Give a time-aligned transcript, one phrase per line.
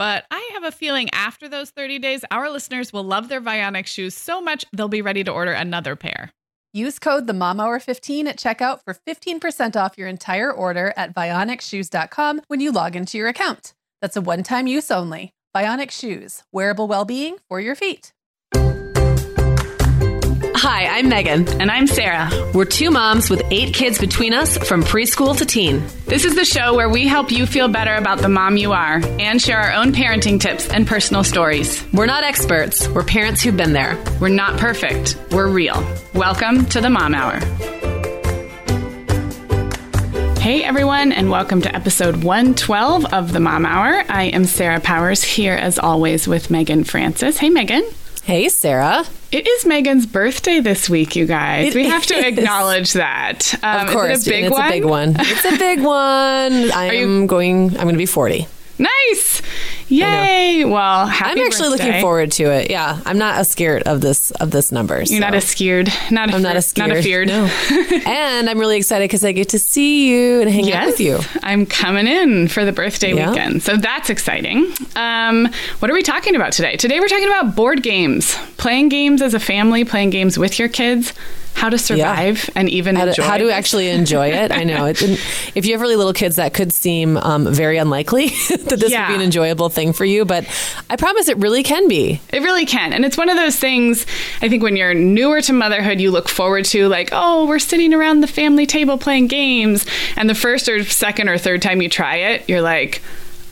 [0.00, 3.84] But I have a feeling after those 30 days, our listeners will love their Vionic
[3.84, 6.30] shoes so much they'll be ready to order another pair.
[6.72, 11.14] Use code the Mom Hour 15 at checkout for 15% off your entire order at
[11.14, 13.74] vionicshoes.com when you log into your account.
[14.00, 15.34] That's a one-time use only.
[15.54, 18.14] Vionic Shoes, wearable well-being for your feet.
[20.62, 21.48] Hi, I'm Meagan.
[21.58, 22.28] And I'm Sarah.
[22.52, 25.82] We're two moms with eight kids between us from preschool to teen.
[26.04, 29.00] This is the show where we help you feel better about the mom you are
[29.18, 31.82] and share our own parenting tips and personal stories.
[31.94, 33.96] We're not experts, we're parents who've been there.
[34.20, 35.82] We're not perfect, we're real.
[36.12, 37.38] Welcome to the Mom Hour.
[40.40, 44.04] Hey everyone, and welcome to episode 112 of the Mom Hour.
[44.10, 47.38] I am Sarah Powers here as always with Meagan Francis.
[47.38, 47.82] Hey Meagan.
[48.22, 49.04] Hey Sarah.
[49.32, 51.68] It is Meagan's birthday this week, you guys.
[51.68, 53.54] It we have to acknowledge that.
[53.62, 54.66] Um, of course, it a big it's one?
[54.66, 55.16] a big one.
[55.18, 56.70] It's a big one.
[56.74, 57.70] I'm you- going.
[57.70, 58.46] I'm going to be 40.
[58.78, 59.42] Nice.
[59.90, 60.64] Yay!
[60.64, 61.68] Well, I'm actually birthday.
[61.68, 62.70] looking forward to it.
[62.70, 65.02] Yeah, I'm not as scared of this of this number.
[65.02, 67.28] You're not a scared, not a I'm not a scared, not a feared.
[67.28, 67.44] No.
[68.06, 71.00] and I'm really excited because I get to see you and hang yes, out with
[71.00, 71.18] you.
[71.42, 73.30] I'm coming in for the birthday yeah.
[73.30, 74.72] weekend, so that's exciting.
[74.94, 75.48] Um,
[75.80, 76.76] what are we talking about today?
[76.76, 80.68] Today we're talking about board games, playing games as a family, playing games with your
[80.68, 81.12] kids
[81.54, 82.52] how to survive yeah.
[82.54, 84.50] and even how to, how to actually enjoy it.
[84.50, 84.86] I know.
[84.86, 85.02] It,
[85.54, 89.06] if you have really little kids, that could seem um, very unlikely that this yeah.
[89.06, 90.46] would be an enjoyable thing for you, but
[90.88, 92.20] I promise it really can be.
[92.32, 92.92] It really can.
[92.92, 94.06] And it's one of those things,
[94.40, 97.92] I think, when you're newer to motherhood, you look forward to, like, oh, we're sitting
[97.92, 99.86] around the family table playing games.
[100.16, 103.02] And the first or second or third time you try it, you're like,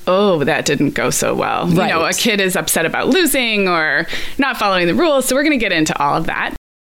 [0.07, 1.67] oh, that didn't go so well.
[1.67, 1.89] Right.
[1.89, 4.07] You know, a kid is upset about losing or
[4.39, 5.27] not following the rules.
[5.27, 6.57] So we're going to get into all of that.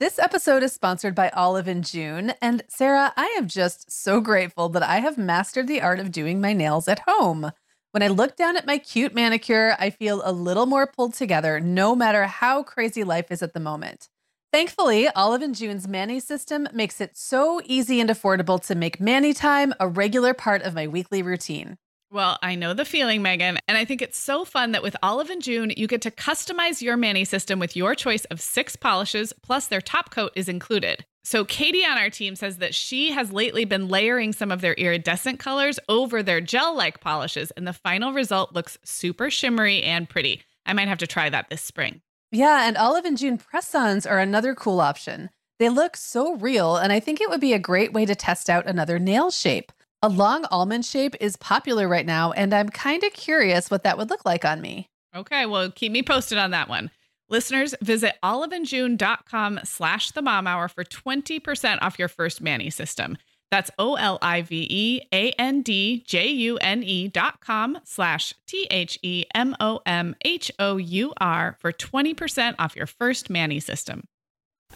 [0.00, 2.32] This episode is sponsored by Olive and June.
[2.40, 6.40] And Sarah, I am just so grateful that I have mastered the art of doing
[6.40, 7.50] my nails at home.
[7.90, 11.58] When I look down at my cute manicure, I feel a little more pulled together
[11.58, 14.08] no matter how crazy life is at the moment.
[14.52, 19.34] Thankfully, Olive and June's Mani system makes it so easy and affordable to make Mani
[19.34, 21.76] time a regular part of my weekly routine.
[22.10, 23.58] Well, I know the feeling, Meagan.
[23.68, 26.80] And I think it's so fun that with Olive and June, you get to customize
[26.80, 31.04] your Mani system with your choice of six polishes, plus their top coat is included.
[31.22, 34.72] So, Katie on our team says that she has lately been layering some of their
[34.72, 40.08] iridescent colors over their gel like polishes, and the final result looks super shimmery and
[40.08, 40.40] pretty.
[40.64, 42.00] I might have to try that this spring.
[42.32, 45.28] Yeah, and Olive and June press ons are another cool option.
[45.58, 48.48] They look so real, and I think it would be a great way to test
[48.48, 49.72] out another nail shape.
[50.00, 53.98] A long almond shape is popular right now, and I'm kind of curious what that
[53.98, 54.88] would look like on me.
[55.12, 56.92] Okay, well, keep me posted on that one.
[57.28, 63.18] Listeners, visit oliveandjune.com slash the mom hour for 20% off your first Mani system.
[63.50, 67.78] That's O L I V E A N D J U N E dot com
[67.82, 72.86] slash T H E M O M H O U R for 20% off your
[72.86, 74.04] first Mani system.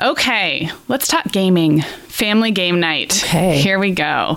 [0.03, 1.83] Okay, let's talk gaming.
[2.09, 3.23] Family game night.
[3.23, 3.59] Okay.
[3.59, 4.37] Here we go.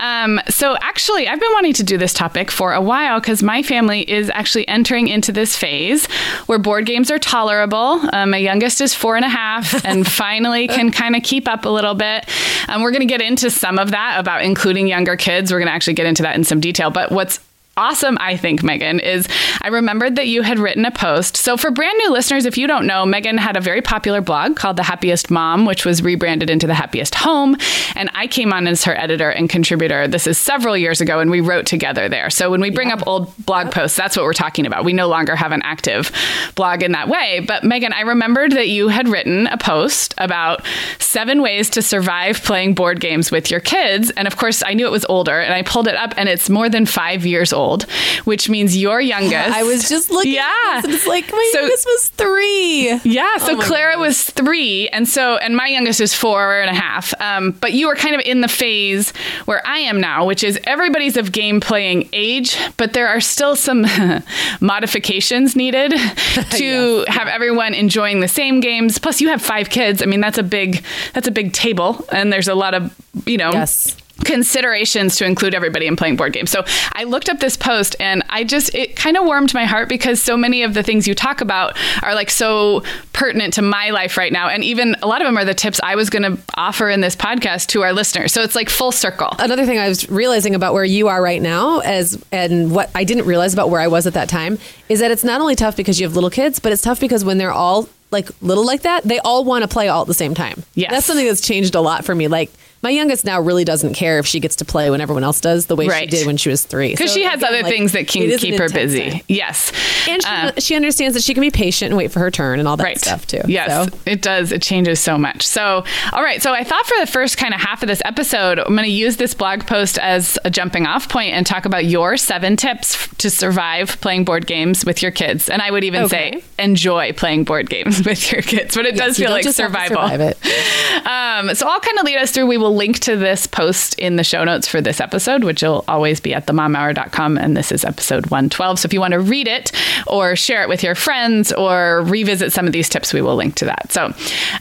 [0.00, 3.62] Um, so, actually, I've been wanting to do this topic for a while because my
[3.62, 6.06] family is actually entering into this phase
[6.46, 8.00] where board games are tolerable.
[8.12, 11.66] Um, my youngest is four and a half and finally can kind of keep up
[11.66, 12.26] a little bit.
[12.68, 15.52] Um, we're going to get into some of that about including younger kids.
[15.52, 16.90] We're going to actually get into that in some detail.
[16.90, 17.38] But what's
[17.76, 19.26] awesome, I think, Meagan, is
[19.62, 21.36] I remembered that you had written a post.
[21.36, 24.56] So, for brand new listeners, if you don't know, Meagan had a very popular blog
[24.56, 27.56] called The Happiest Mom, which was rebranded into The Happiest Home.
[27.96, 30.06] And I came on as her editor and contributor.
[30.06, 32.28] This is several years ago, and we wrote together there.
[32.28, 32.94] So, when we bring yeah.
[32.96, 33.74] up old blog yep.
[33.74, 34.84] posts, that's what we're talking about.
[34.84, 36.12] We no longer have an active
[36.54, 37.40] blog in that way.
[37.46, 40.62] But, Meagan, I remembered that you had written a post about
[40.98, 44.10] seven ways to survive playing board games with your kids.
[44.10, 46.50] And of course, I knew it was older, and I pulled it up, and it's
[46.50, 47.84] more than five years old old,
[48.24, 49.32] which means your youngest.
[49.54, 50.34] I was just looking.
[50.34, 53.00] Yeah, it's like my so, youngest was three.
[53.04, 54.26] Yeah, so oh Clara goodness.
[54.26, 57.14] was three, and so and my youngest is four and a half.
[57.20, 59.12] Um, but you were kind of in the phase
[59.44, 63.56] where I am now, which is everybody's of game playing age, but there are still
[63.56, 63.86] some
[64.60, 65.90] modifications needed
[66.50, 67.08] to yes.
[67.08, 68.98] have everyone enjoying the same games.
[68.98, 70.02] Plus, you have five kids.
[70.02, 72.94] I mean, that's a big that's a big table, and there's a lot of
[73.26, 76.50] you know yes considerations to include everybody in playing board games.
[76.50, 79.88] So I looked up this post and I just it kind of warmed my heart
[79.88, 82.82] because so many of the things you talk about are like so
[83.12, 85.80] pertinent to my life right now and even a lot of them are the tips
[85.82, 88.32] I was going to offer in this podcast to our listeners.
[88.32, 89.28] So it's like full circle.
[89.38, 93.04] Another thing I was realizing about where you are right now as and what I
[93.04, 94.58] didn't realize about where I was at that time
[94.88, 97.24] is that it's not only tough because you have little kids, but it's tough because
[97.24, 100.14] when they're all like little like that, they all want to play all at the
[100.14, 100.62] same time.
[100.74, 100.90] Yeah.
[100.90, 102.28] That's something that's changed a lot for me.
[102.28, 102.50] Like
[102.82, 105.66] my youngest now really doesn't care if she gets to play when everyone else does
[105.66, 106.10] the way right.
[106.10, 106.90] she did when she was three.
[106.90, 109.10] Because so, she has again, other like, things that can keep her busy.
[109.10, 109.20] Time.
[109.28, 109.72] Yes.
[110.08, 112.58] And she, uh, she, understands that she can be patient and wait for her turn
[112.58, 112.98] and all that right.
[112.98, 113.40] stuff too.
[113.46, 113.98] Yes, so.
[114.04, 114.50] it does.
[114.50, 115.46] It changes so much.
[115.46, 116.42] So, all right.
[116.42, 118.90] So I thought for the first kind of half of this episode, I'm going to
[118.90, 123.06] use this blog post as a jumping off point and talk about your seven tips
[123.18, 125.48] to survive playing board games with your kids.
[125.48, 126.40] And I would even okay.
[126.40, 130.08] say enjoy playing board games with your kids, but it yes, does feel like survival.
[130.08, 130.34] Survive
[131.06, 132.46] Um, so I'll kind of lead us through.
[132.46, 135.84] We will link to this post in the show notes for this episode, which will
[135.88, 137.38] always be at themomhour.com.
[137.38, 138.80] And this is episode 112.
[138.80, 139.72] So if you want to read it
[140.06, 143.54] or share it with your friends or revisit some of these tips, we will link
[143.56, 143.92] to that.
[143.92, 144.12] So,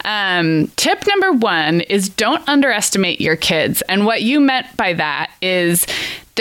[0.06, 3.82] um, tip number one is don't underestimate your kids.
[3.84, 5.86] And what you meant by that is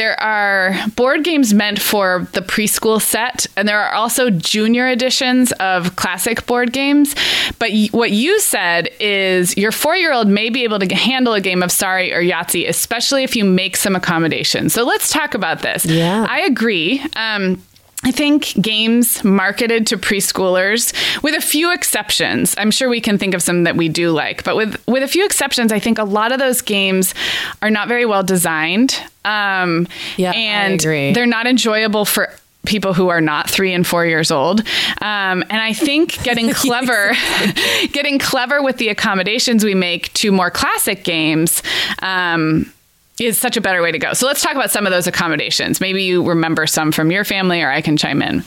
[0.00, 5.52] there are board games meant for the preschool set, and there are also junior editions
[5.61, 7.14] of classic board games.
[7.58, 11.35] But y- what you said is your four year old may be able to handle
[11.35, 14.73] a game of Sorry or Yahtzee, especially if you make some accommodations.
[14.73, 15.85] So let's talk about this.
[15.85, 16.25] Yeah.
[16.26, 17.05] I agree.
[17.14, 17.62] Um,
[18.02, 23.35] I think games marketed to preschoolers, with a few exceptions, I'm sure we can think
[23.35, 26.05] of some that we do like, but with with a few exceptions, I think a
[26.05, 27.14] lot of those games
[27.61, 28.97] are not very well designed.
[29.25, 29.87] Um,
[30.17, 32.32] yeah, and they're not enjoyable for
[32.67, 34.61] people who are not three and four years old.
[35.00, 37.12] Um, and I think getting clever,
[37.93, 41.63] getting clever with the accommodations we make to more classic games.
[42.01, 42.72] Um,
[43.20, 44.12] is such a better way to go.
[44.12, 45.81] So let's talk about some of those accommodations.
[45.81, 48.44] Maybe you remember some from your family, or I can chime in.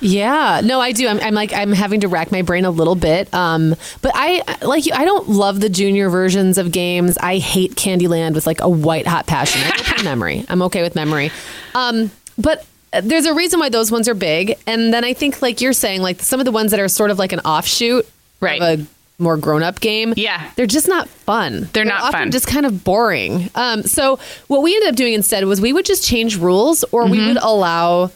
[0.00, 1.08] Yeah, no, I do.
[1.08, 3.32] I'm, I'm, like I'm having to rack my brain a little bit.
[3.32, 4.92] Um, but I like you.
[4.94, 7.16] I don't love the junior versions of games.
[7.18, 9.62] I hate Candyland with like a white hot passion.
[9.64, 10.44] I memory.
[10.48, 11.30] I'm okay with memory.
[11.74, 12.66] Um, but
[13.02, 14.58] there's a reason why those ones are big.
[14.66, 17.10] And then I think like you're saying, like some of the ones that are sort
[17.10, 18.06] of like an offshoot
[18.40, 18.60] right.
[18.60, 18.86] of a
[19.24, 20.14] more grown up game.
[20.16, 20.48] Yeah.
[20.54, 21.52] They're just not fun.
[21.52, 22.30] They're, They're not fun.
[22.30, 23.50] Just kind of boring.
[23.56, 27.02] Um, so what we ended up doing instead was we would just change rules or
[27.02, 27.10] mm-hmm.
[27.10, 28.12] we would allow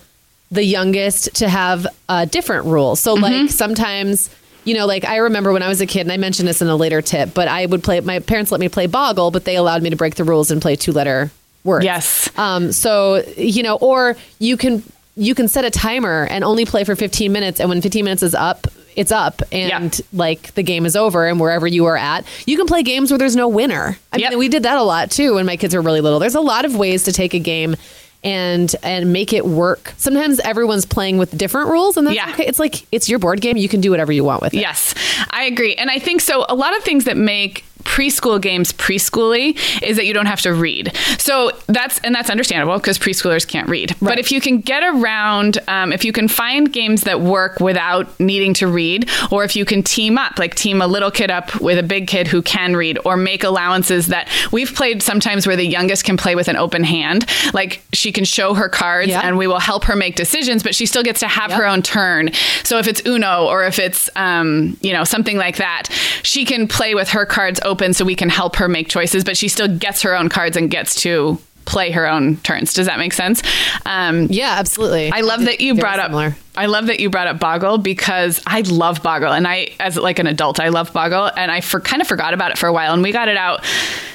[0.53, 3.01] the youngest to have uh, different rules.
[3.01, 3.23] So mm-hmm.
[3.23, 4.31] like sometimes
[4.65, 6.69] you know, like I remember when I was a kid, and I mentioned this in
[6.69, 8.01] a later tip, but I would play.
[8.01, 10.61] My parents let me play Boggle, but they allowed me to break the rules and
[10.61, 11.31] play two letter
[11.65, 11.87] words.
[11.87, 12.29] Yes.
[12.37, 12.73] Um.
[12.73, 14.83] So you know, or you can
[15.17, 18.23] you can set a timer and only play for 15 minutes, and when 15 minutes
[18.23, 18.67] is up,
[18.99, 22.67] it's up and like the game is over and wherever you are at you can
[22.67, 23.97] play games where there's no winner.
[24.13, 24.31] I yep.
[24.31, 26.19] mean we did that a lot too when my kids were really little.
[26.19, 27.77] There's a lot of ways to take a game
[28.25, 29.95] and and make it work.
[29.97, 32.31] Sometimes everyone's playing with different rules and that's yeah.
[32.31, 32.47] okay.
[32.47, 33.57] It's like it's your board game.
[33.57, 34.61] You can do whatever you want with it.
[34.61, 34.95] Yes
[35.31, 35.75] i agree.
[35.77, 40.07] And i think so a lot of things that make preschool games preschooly is that
[40.07, 40.95] you don't have to read.
[41.19, 43.91] So that's and that's understandable because preschoolers can't read.
[43.93, 44.11] Right.
[44.11, 48.19] But if you can get around, um, if you can find games that work without
[48.21, 51.61] needing to read, or if you can team up, like team a little kid up
[51.61, 55.57] with a big kid who can read, or make allowances that we've played sometimes where
[55.57, 59.25] the youngest can play with an open hand, like she can show her cards yep.
[59.25, 61.59] and we will help her make decisions, but she still gets to have yep.
[61.59, 62.31] her own turn.
[62.65, 65.89] So if it's Uno or if it's um, you know something like that,
[66.23, 69.37] she can play with her cards open so we can help her make choices, but
[69.37, 72.73] she still gets her own cards and gets to play her own turns.
[72.73, 73.43] Does that make sense?
[73.85, 75.13] Um, yeah, absolutely.
[75.13, 76.29] I love that you brought similar.
[76.29, 76.33] up.
[76.59, 80.19] I love that you brought up Boggle because I love Boggle, and I, as like
[80.19, 82.73] an adult, I love Boggle, and I for, kind of forgot about it for a
[82.73, 83.65] while, and we got it out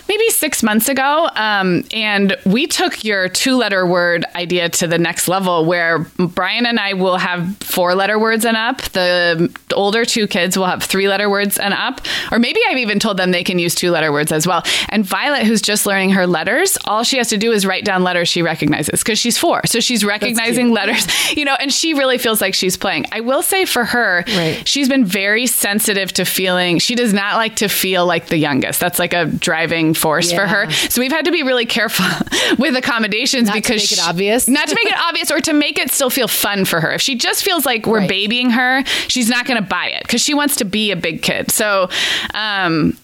[0.07, 5.27] maybe six months ago, um, and we took your two-letter word idea to the next
[5.27, 8.81] level, where Brian and I will have four-letter words and up.
[8.81, 13.17] The older two kids will have three-letter words and up, or maybe I've even told
[13.17, 14.63] them they can use two-letter words as well.
[14.89, 18.03] And Violet, who's just learning her letters, all she has to do is write down
[18.03, 21.07] letters she recognizes because she's four, so she's recognizing letters,
[21.37, 23.05] you know, and she really feels feels like she's playing.
[23.11, 24.67] I will say for her, right.
[24.67, 28.79] she's been very sensitive to feeling, she does not like to feel like the youngest.
[28.79, 30.37] That's like a driving force yeah.
[30.37, 30.71] for her.
[30.71, 32.05] So we've had to be really careful
[32.57, 34.47] with accommodations not because to make it obvious.
[34.47, 36.91] Not to make it obvious or to make it still feel fun for her.
[36.91, 38.09] If she just feels like we're right.
[38.09, 41.21] babying her, she's not going to buy it because she wants to be a big
[41.21, 41.51] kid.
[41.51, 41.89] So,
[42.33, 42.97] um,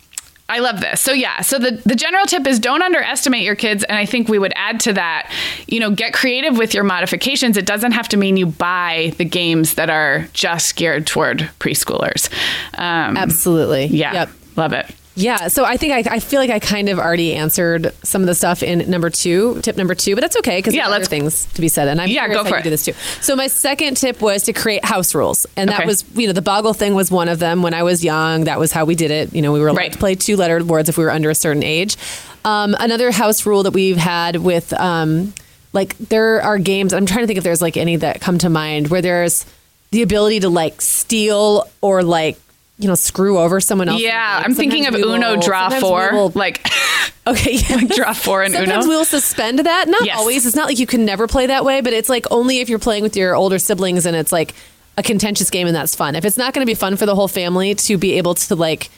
[0.50, 1.00] I love this.
[1.00, 4.28] So yeah, so the the general tip is don't underestimate your kids and I think
[4.28, 5.32] we would add to that,
[5.68, 7.56] you know, get creative with your modifications.
[7.56, 12.30] It doesn't have to mean you buy the games that are just geared toward preschoolers.
[12.78, 13.86] Um, Absolutely.
[13.86, 14.14] Yeah.
[14.14, 14.30] Yep.
[14.56, 14.96] Love it.
[15.20, 18.28] Yeah, so I think I, I feel like I kind of already answered some of
[18.28, 21.46] the stuff in number two, tip number two, but that's okay because yeah, let's things
[21.54, 22.64] to be said, and I'm yeah, go for it.
[22.64, 22.94] Do this too.
[23.22, 25.86] So my second tip was to create house rules, and that okay.
[25.86, 27.64] was you know the boggle thing was one of them.
[27.64, 29.34] When I was young, that was how we did it.
[29.34, 29.92] You know, we were allowed right.
[29.92, 31.98] to play two letter words if we were under a certain age.
[32.46, 35.34] Um, another house rule that we've had with um,
[35.74, 36.94] like there are games.
[36.94, 39.46] I'm trying to think if there's like any that come to mind where there's
[39.92, 42.40] the ability to like steal or like
[42.80, 44.02] you know, screw over someone else.
[44.02, 46.12] Yeah, I'm thinking of Uno will, draw four.
[46.14, 46.66] Will, like,
[47.28, 47.76] okay, yeah.
[47.76, 48.82] like draw four in sometimes Uno.
[48.82, 49.90] Sometimes we'll suspend that.
[49.90, 50.18] Not yes.
[50.18, 50.46] always.
[50.46, 52.80] It's not like you can never play that way, but it's like only if you're
[52.80, 54.56] playing with your older siblings and it's like
[54.98, 56.16] a contentious game and that's fun.
[56.16, 58.56] If it's not going to be fun for the whole family to be able to
[58.56, 58.90] like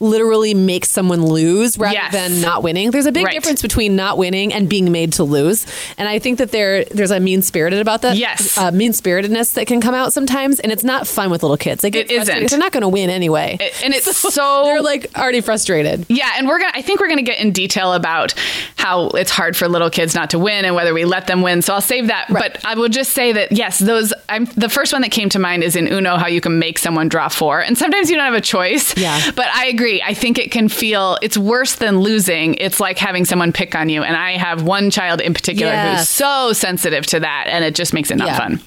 [0.00, 2.12] literally make someone lose rather yes.
[2.12, 2.90] than not winning.
[2.90, 3.34] There's a big right.
[3.34, 5.66] difference between not winning and being made to lose.
[5.98, 8.16] And I think that there there's a mean spirited about that.
[8.16, 11.58] Yes, uh, mean spiritedness that can come out sometimes, and it's not fun with little
[11.58, 11.84] kids.
[11.84, 12.50] Like it isn't.
[12.50, 16.06] They're not going to win anyway, it, and it's so, so, they're like already frustrated.
[16.08, 16.72] Yeah, and we're gonna.
[16.74, 18.34] I think we're gonna get in detail about
[18.76, 21.60] how it's hard for little kids not to win and whether we let them win.
[21.60, 22.30] So I'll save that.
[22.30, 22.52] Right.
[22.52, 24.14] But I will just say that yes, those.
[24.30, 26.78] I'm the first one that came to mind is in Uno how you can make
[26.78, 28.96] someone draw four, and sometimes you don't have a choice.
[28.96, 29.89] Yeah, but I agree.
[30.02, 32.54] I think it can feel it's worse than losing.
[32.54, 34.02] It's like having someone pick on you.
[34.02, 35.98] And I have one child in particular yes.
[35.98, 38.38] who's so sensitive to that, and it just makes it not yeah.
[38.38, 38.60] fun.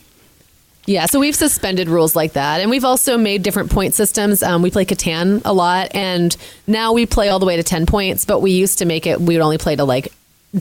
[0.85, 2.59] Yeah, so we've suspended rules like that.
[2.59, 4.43] And we've also made different point systems.
[4.43, 6.35] Um, we play Catan a lot, and
[6.67, 9.21] now we play all the way to 10 points, but we used to make it,
[9.21, 10.11] we would only play to like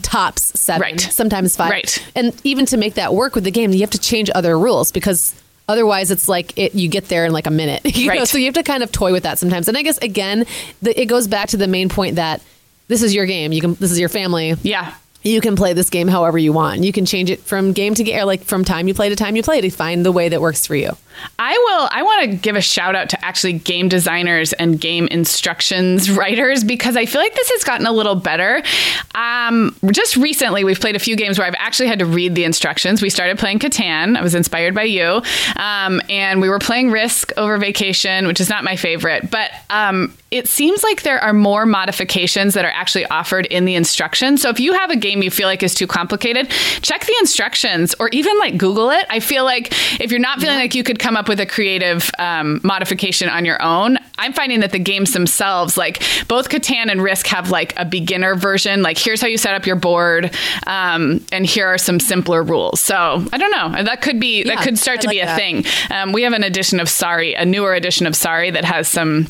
[0.01, 1.01] tops seven, right.
[1.01, 1.71] sometimes five.
[1.71, 2.11] Right.
[2.15, 4.93] And even to make that work with the game, you have to change other rules
[4.93, 5.35] because
[5.69, 7.83] Otherwise, it's like it, you get there in like a minute.
[7.97, 8.19] You right.
[8.19, 8.25] Know?
[8.25, 9.69] So you have to kind of toy with that sometimes.
[9.69, 10.45] And I guess again,
[10.81, 12.43] the, it goes back to the main point that
[12.89, 13.53] this is your game.
[13.53, 13.75] You can.
[13.75, 14.57] This is your family.
[14.63, 16.83] Yeah you can play this game however you want.
[16.85, 19.17] You can change it from game to game, or like from time you play to
[19.17, 20.97] time you play to find the way that works for you.
[21.39, 21.89] I will.
[21.91, 26.65] I want to give a shout out to actually game designers and game instructions writers
[26.65, 28.63] because I feel like this has gotten a little better.
[29.15, 32.45] Um, just recently, we've played a few games where I've actually had to read the
[32.45, 33.03] instructions.
[33.03, 34.17] We started playing Catan.
[34.17, 35.23] I was inspired by you,
[35.57, 40.17] um, and we were playing Risk over vacation, which is not my favorite, but um,
[40.31, 44.41] it seems like there are more modifications that are actually offered in the instructions.
[44.41, 46.49] So if you have a game you feel like is too complicated,
[46.81, 49.05] check the instructions or even like Google it.
[49.11, 52.11] I feel like if you're not feeling like you could come up with a creative
[52.19, 57.03] um, modification on your own, I'm finding that the games themselves, like both Catan and
[57.03, 58.83] Risk, have like a beginner version.
[58.83, 60.33] Like here's how you set up your board,
[60.67, 62.81] um, and here are some simpler rules.
[62.81, 63.83] So I don't know.
[63.83, 65.37] That could be yeah, that could start I to like be a that.
[65.37, 65.65] thing.
[65.91, 69.27] Um, we have an edition of Sorry, a newer edition of Sorry that has some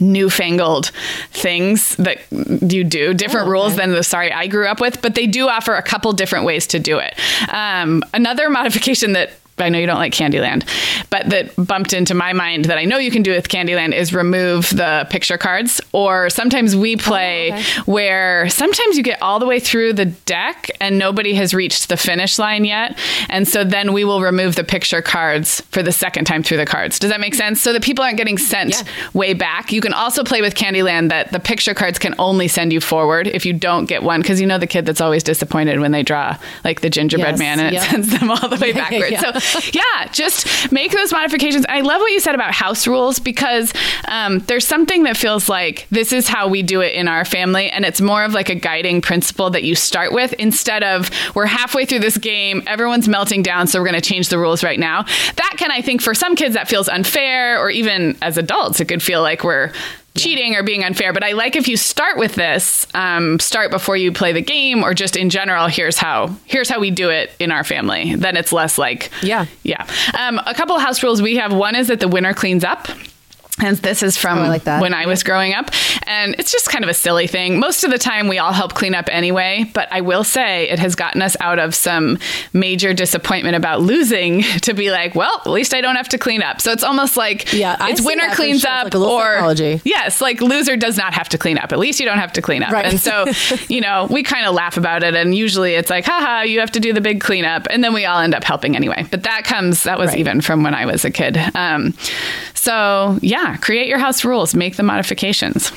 [0.00, 0.86] newfangled
[1.30, 3.50] things that you do, different oh, okay.
[3.50, 6.44] rules than the sorry I grew up with, but they do offer a couple different
[6.44, 7.14] ways to do it.
[7.52, 10.64] Um, another modification that I know you don't like Candyland,
[11.10, 14.12] but that bumped into my mind that I know you can do with Candyland is
[14.14, 15.80] remove the picture cards.
[15.92, 17.62] Or sometimes we oh, play Oh, okay.
[17.86, 21.96] where sometimes you get all the way through the deck and nobody has reached the
[21.96, 22.98] finish line yet.
[23.28, 26.66] And so then we will remove the picture cards for the second time through the
[26.66, 26.98] cards.
[26.98, 27.60] Does that make sense?
[27.62, 28.82] So that people aren't getting sent Yeah.
[29.14, 29.72] way back.
[29.72, 33.26] You can also play with Candyland that the picture cards can only send you forward
[33.26, 34.20] if you don't get one.
[34.20, 37.38] Because you know the kid that's always disappointed when they draw like the gingerbread Yes,
[37.38, 39.10] man and it sends them all the way Yeah, backwards.
[39.12, 39.20] yeah.
[39.32, 39.40] So
[39.72, 41.64] yeah, just make those modifications.
[41.68, 43.72] I love what you said about house rules because
[44.06, 47.70] um, there's something that feels like this is how we do it in our family,
[47.70, 51.46] and it's more of like a guiding principle that you start with instead of we're
[51.46, 54.78] halfway through this game, everyone's melting down, so we're going to change the rules right
[54.78, 55.02] now.
[55.02, 58.86] That can, I think, for some kids that feels unfair, or even as adults, it
[58.86, 59.72] could feel like we're
[60.18, 61.12] cheating or being unfair.
[61.12, 64.82] But I like if you start with this, um, start before you play the game,
[64.82, 65.66] or just in general.
[65.68, 68.14] Here's how here's how we do it in our family.
[68.14, 69.46] Then it's less like Yeah.
[69.62, 69.86] yeah.
[70.18, 71.52] Um, a couple of house rules we have.
[71.52, 72.88] One is that the winner cleans up.
[73.60, 74.80] And this is from Oh, I like that.
[74.80, 75.70] when I was growing up.
[76.06, 77.58] And it's just kind of a silly thing.
[77.58, 79.70] Most of the time, we all help clean up anyway.
[79.74, 82.18] But I will say it has gotten us out of some
[82.52, 86.42] major disappointment about losing to be like, well, at least I don't have to clean
[86.42, 86.60] up.
[86.60, 88.70] So it's almost like Yeah, it's winner cleans sure.
[88.70, 89.80] Up like or psychology.
[89.84, 91.72] yes, like loser does not have to clean up.
[91.72, 92.72] At least you don't have to clean up.
[92.72, 92.86] Right.
[92.86, 93.26] And so,
[93.68, 95.14] you know, we kind of laugh about it.
[95.14, 97.66] And usually it's like, haha, you have to do the big cleanup.
[97.70, 99.06] And then we all end up helping anyway.
[99.10, 100.18] But that comes, that was Right.
[100.18, 101.36] even from when I was a kid.
[101.54, 101.94] Um,
[102.54, 105.72] so, yeah, create your house rules, make the modifications.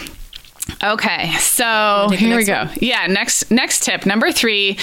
[0.83, 2.67] Okay, so here we go.
[2.75, 4.77] Yeah, next next tip number three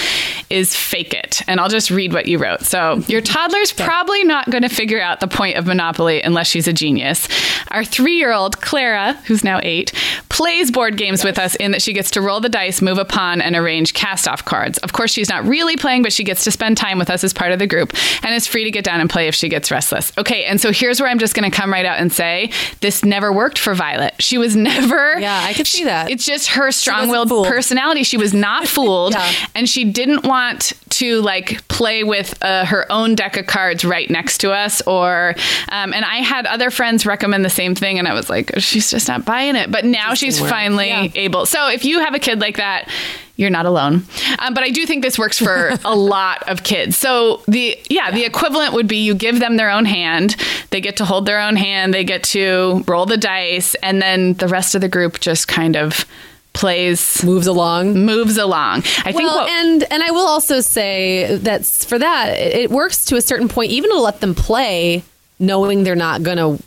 [0.49, 2.61] is fake it, and I'll just read what you wrote.
[2.61, 6.67] So your toddler's probably not going to figure out the point of Monopoly unless she's
[6.67, 7.27] a genius.
[7.69, 9.93] Our three-year-old Clara, who's now eight,
[10.39, 13.03] plays board games with us in that she gets to roll the dice, move a
[13.03, 14.77] pawn, and arrange cast-off cards.
[14.77, 17.33] Of course, she's not really playing, but she gets to spend time with us as
[17.33, 17.93] part of the group,
[18.23, 20.13] and is free to get down and play if she gets restless.
[20.17, 23.03] Okay, and so here's where I'm just going to come right out and say this
[23.03, 24.13] never worked for Violet.
[24.19, 25.19] She was never.
[25.19, 26.09] Yeah, I could see that.
[26.09, 28.03] It's just her strong-willed personality.
[28.03, 29.29] She was not fooled, Yeah.
[29.55, 34.09] and she didn't want to like play with uh, her own deck of cards right
[34.09, 34.81] next to us.
[34.87, 35.35] Or,
[35.69, 38.89] um, and I had other friends recommend the same thing, and I was like, she's
[38.89, 39.69] just not buying it.
[39.69, 40.49] But now she's work.
[40.49, 41.07] finally Yeah.
[41.15, 41.45] able.
[41.45, 42.89] So if you have a kid like that.
[43.35, 44.03] You're not alone,
[44.39, 46.97] um, but I do think this works for a lot of kids.
[46.97, 50.35] So the yeah, the equivalent would be you give them their own hand,
[50.71, 54.33] they get to hold their own hand, they get to roll the dice, and then
[54.33, 56.03] the rest of the group just kind of
[56.51, 57.93] plays Moves along.
[58.05, 58.79] moves along.
[59.05, 62.71] I think well, what, and and I will also say that for that it it
[62.71, 65.01] works to a certain point, even to let them play,
[65.39, 66.61] knowing they're not going to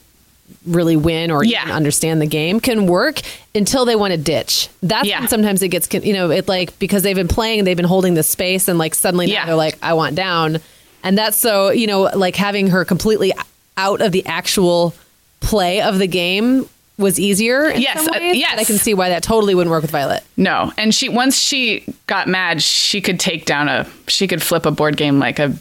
[0.66, 1.64] really win or Yeah.
[1.74, 3.20] understand the game, can work
[3.54, 4.68] until they want to ditch.
[4.82, 5.20] That's Yeah.
[5.20, 7.84] when sometimes it gets you know it like because they've been playing, and they've been
[7.86, 9.46] holding the space, and like suddenly now Yeah.
[9.46, 10.58] they're like, I want down,
[11.04, 13.32] and that's so you know like having her completely
[13.76, 14.94] out of the actual
[15.40, 16.68] play of the game.
[16.98, 18.58] Was easier, Yes, uh, yes.
[18.60, 20.22] I can see why that totally wouldn't work with Violet.
[20.36, 24.66] no, and she once she got mad, she could take down a she could flip
[24.66, 25.52] a board game like a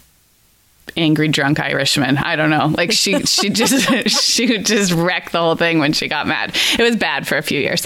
[0.98, 2.18] angry drunk Irishman.
[2.18, 2.68] I don't know.
[2.68, 6.56] Like she she just she would just wreck the whole thing when she got mad.
[6.78, 7.86] It was bad for a few years.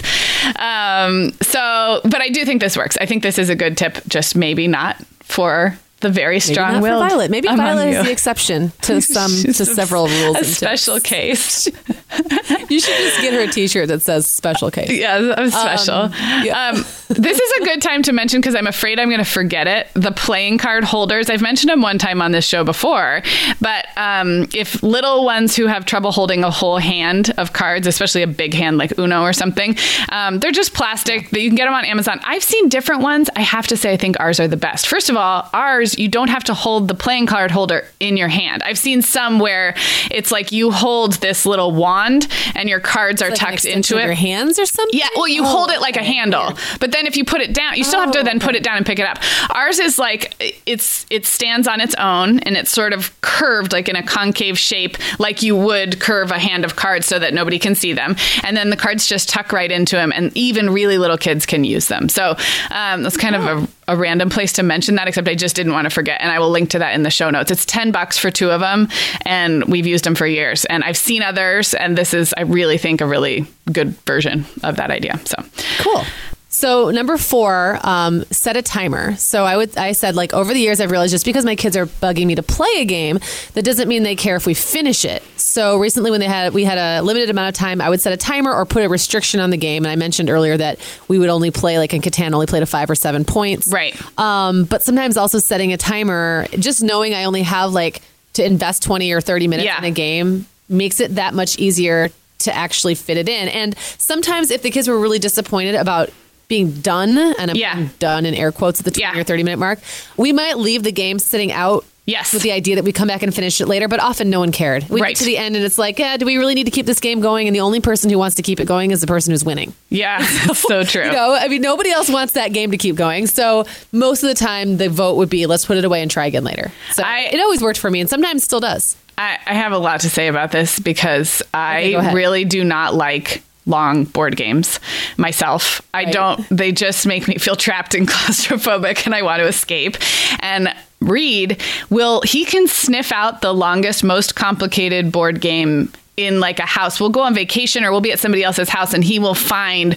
[0.56, 2.96] Um, so, but I do think this works.
[3.00, 3.98] I think this is a good tip.
[4.08, 6.88] Just maybe not for the very strong for.
[6.88, 7.30] Violet.
[7.30, 10.36] Maybe Violet is the exception to some to several rules.
[10.36, 10.56] A and tips.
[10.56, 11.68] special case.
[12.68, 16.08] You should just get her a T-shirt that says "special case." Yeah, I'm special.
[16.42, 16.70] yeah.
[16.74, 16.76] Um,
[17.08, 19.88] this is a good time to mention because I'm afraid I'm going to forget it.
[19.94, 23.22] The playing card holders, I've mentioned them one time on this show before,
[23.60, 28.22] but um, if little ones who have trouble holding a whole hand of cards, especially
[28.22, 29.76] a big hand like Uno or something,
[30.08, 31.30] um, they're just plastic.
[31.32, 32.18] You can get them on Amazon.
[32.24, 33.30] I've seen different ones.
[33.36, 34.88] I have to say, I think ours are the best.
[34.88, 38.28] First of all, ours, you don't have to hold the playing card holder in your
[38.28, 38.62] hand.
[38.64, 39.74] I've seen some where
[40.10, 42.05] it's like you hold this little wand
[42.54, 44.04] and your cards are Like tucked into it.
[44.04, 44.98] Your hands or something.
[44.98, 47.52] Yeah, well, you Oh, hold it like a handle, but then if you put it
[47.52, 49.18] down, you still have to Oh, then put it down and pick it up.
[49.50, 50.34] Ours is like
[50.66, 54.58] it's it stands on its own and it's sort of curved like in a concave
[54.58, 58.16] shape, like you would curve a hand of cards so that nobody can see them,
[58.42, 61.62] and then the cards just tuck right into them, and even really little kids can
[61.64, 62.08] use them.
[62.08, 62.36] So
[62.70, 65.72] um, that's kind of a, a random place to mention that, except I just didn't
[65.72, 67.50] want to forget, and I will link to that in the show notes.
[67.50, 68.88] It's ten bucks for two of them,
[69.26, 72.78] and we've used them for years, and I've seen others, and this is I really
[72.78, 75.20] think a really good version of that idea.
[75.24, 75.36] So
[75.78, 76.02] Cool.
[76.48, 79.14] So number four, um, set a timer.
[79.16, 81.76] So I would I said like over the years I've realized just because my kids
[81.76, 83.18] are bugging me to play a game,
[83.52, 85.22] that doesn't mean they care if we finish it.
[85.36, 88.14] So recently when they had we had a limited amount of time, I would set
[88.14, 89.84] a timer or put a restriction on the game.
[89.84, 92.66] And I mentioned earlier that we would only play like in Catan, only play to
[92.66, 93.66] five or seven points.
[93.70, 93.94] Right.
[94.18, 98.00] Um, but sometimes also setting a timer, just knowing I only have like
[98.34, 99.76] to invest 20 or 30 minutes Yeah.
[99.78, 103.48] in a game makes it that much easier to actually fit it in.
[103.48, 106.10] And sometimes if the kids were really disappointed about
[106.48, 107.88] being done, and I'm Yeah.
[107.98, 109.20] done in air quotes at the 20 Yeah.
[109.20, 109.80] or 30 minute mark,
[110.16, 111.84] we might leave the game sitting out.
[112.08, 112.32] Yes.
[112.32, 114.52] With the idea that we come back and finish it later, but often no one
[114.52, 114.88] cared.
[114.88, 115.08] We Right.
[115.08, 117.00] get to the end and it's like, yeah, do we really need to keep this
[117.00, 117.48] game going?
[117.48, 119.74] And the only person who wants to keep it going is the person who's winning.
[119.90, 120.24] Yeah,
[120.54, 121.04] so true.
[121.06, 123.26] You know, I mean, nobody else wants that game to keep going.
[123.26, 126.26] So most of the time, the vote would be, let's put it away and try
[126.26, 126.70] again later.
[126.92, 128.94] So I- it always worked for me, and sometimes still does.
[129.18, 133.42] I, I have a lot to say about this because I really do not like
[133.66, 134.78] long board games
[135.16, 135.82] myself.
[135.92, 139.96] I don't, they just make me feel trapped and claustrophobic and I want to escape.
[140.40, 146.58] And Reed will, he can sniff out the longest, most complicated board game in like
[146.58, 146.98] a house.
[146.98, 149.96] We'll go on vacation or we'll be at somebody else's house and he will find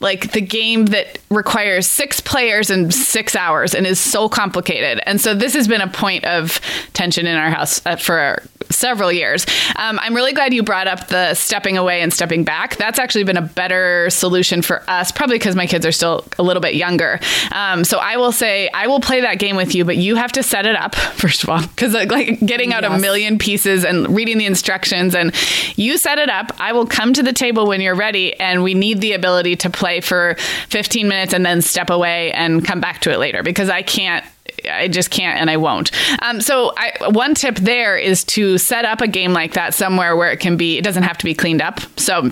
[0.00, 5.02] like the game that requires six players in six hours and is so complicated.
[5.06, 6.60] And so this has been a point of
[6.92, 9.46] tension in our house uh, for several years.
[9.76, 12.76] Um, I'm really glad you brought up the stepping away and stepping back.
[12.76, 16.42] That's actually been a better solution for us, probably because my kids are still a
[16.42, 17.20] little bit younger.
[17.52, 20.32] Um, so I will say I will play that game with you, but you have
[20.32, 23.84] to set it up first of all, because like, like getting out a million pieces
[23.84, 25.34] and reading the instructions and
[25.76, 26.52] you set it up.
[26.58, 29.70] I will come to the table when you're ready, and we need the ability to
[29.70, 30.36] play for
[30.68, 34.24] 15 minutes and then step away and come back to it later because I can't.
[34.70, 35.90] I just can't and I won't.
[36.22, 40.16] Um, so, I, one tip there is to set up a game like that somewhere
[40.16, 41.80] where it can be, it doesn't have to be cleaned up.
[41.98, 42.30] So,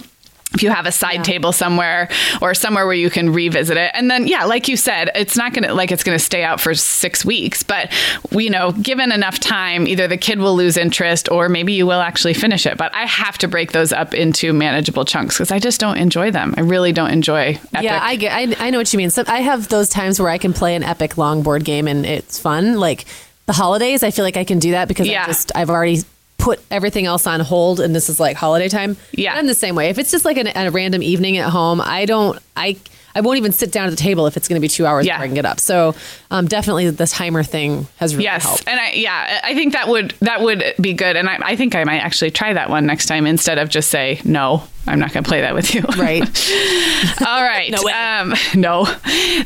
[0.55, 2.09] if you have a side table somewhere
[2.41, 5.53] or somewhere where you can revisit it and then yeah like you said it's not
[5.53, 7.91] gonna like it's gonna stay out for six weeks but
[8.31, 12.01] you know given enough time either the kid will lose interest or maybe you will
[12.01, 15.59] actually finish it but i have to break those up into manageable chunks because i
[15.59, 17.83] just don't enjoy them i really don't enjoy epic.
[17.83, 18.33] Yeah, I get.
[18.33, 19.11] I, I know what you mean.
[19.11, 22.05] So I have those times where I can play an epic long board game and
[22.07, 22.79] it's fun.
[22.79, 23.05] Like
[23.47, 25.25] the holidays, I feel like I can do that because Yeah.
[25.25, 26.03] I just I've already
[26.43, 28.97] put everything else on hold and this is like holiday time.
[29.13, 29.35] Yeah.
[29.35, 29.89] I'm the same way.
[29.91, 32.39] If it's just like an, a random evening at home, I don't.
[32.57, 32.77] I
[33.15, 35.05] I won't even sit down at the table if it's going to be two hours
[35.07, 35.17] Yeah.
[35.19, 35.61] before I can get up.
[35.61, 35.95] So
[36.31, 38.67] um, definitely the timer thing has really Yes, helped.
[38.67, 41.75] and I yeah, I think that would that would be good, and I, I think
[41.75, 44.63] I might actually try that one next time instead of just say no.
[44.87, 45.83] I'm not going to play that with you.
[45.97, 46.23] Right.
[47.27, 47.71] All right.
[47.71, 47.93] No way.
[47.93, 48.85] Um, no,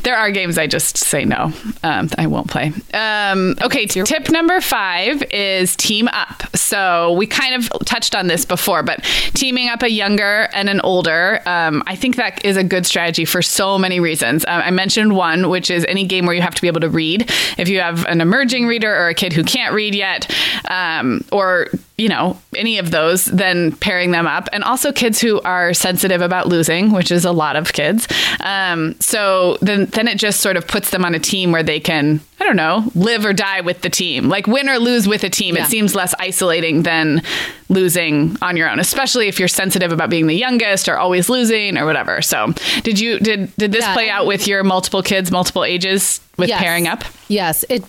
[0.03, 1.53] there are games I just say no.
[1.83, 2.73] Um, I won't play.
[2.95, 3.87] Um, okay.
[3.95, 6.57] your- Tip number five is team up.
[6.57, 9.03] So we kind of touched on this before, but
[9.35, 13.25] teaming up a younger and an older, um, I think that is a good strategy
[13.25, 14.45] for so many reasons.
[14.47, 16.89] Um, I mentioned one, which is any game where you have to be able to
[16.91, 17.31] read.
[17.59, 20.35] If you have an emerging reader or a kid who can't read yet,
[20.71, 25.41] um, or you know any of those, then pairing them up, and also kids who
[25.43, 28.07] are sensitive about losing, which is a lot of kids.
[28.41, 31.81] Um, so then then it just sort of puts them on a team where they
[31.81, 35.25] can I don't know live or die with the team, like win or lose with
[35.25, 35.57] a team.
[35.57, 35.63] Yeah.
[35.65, 37.23] It seems less isolating than
[37.69, 41.79] losing on your own, especially if you're sensitive about being the youngest or always losing
[41.79, 42.21] or whatever.
[42.23, 46.21] So did you did did this Yeah, play out with your multiple kids, multiple ages
[46.37, 46.61] with Yes.
[46.63, 47.05] pairing up?
[47.29, 47.83] Yes, it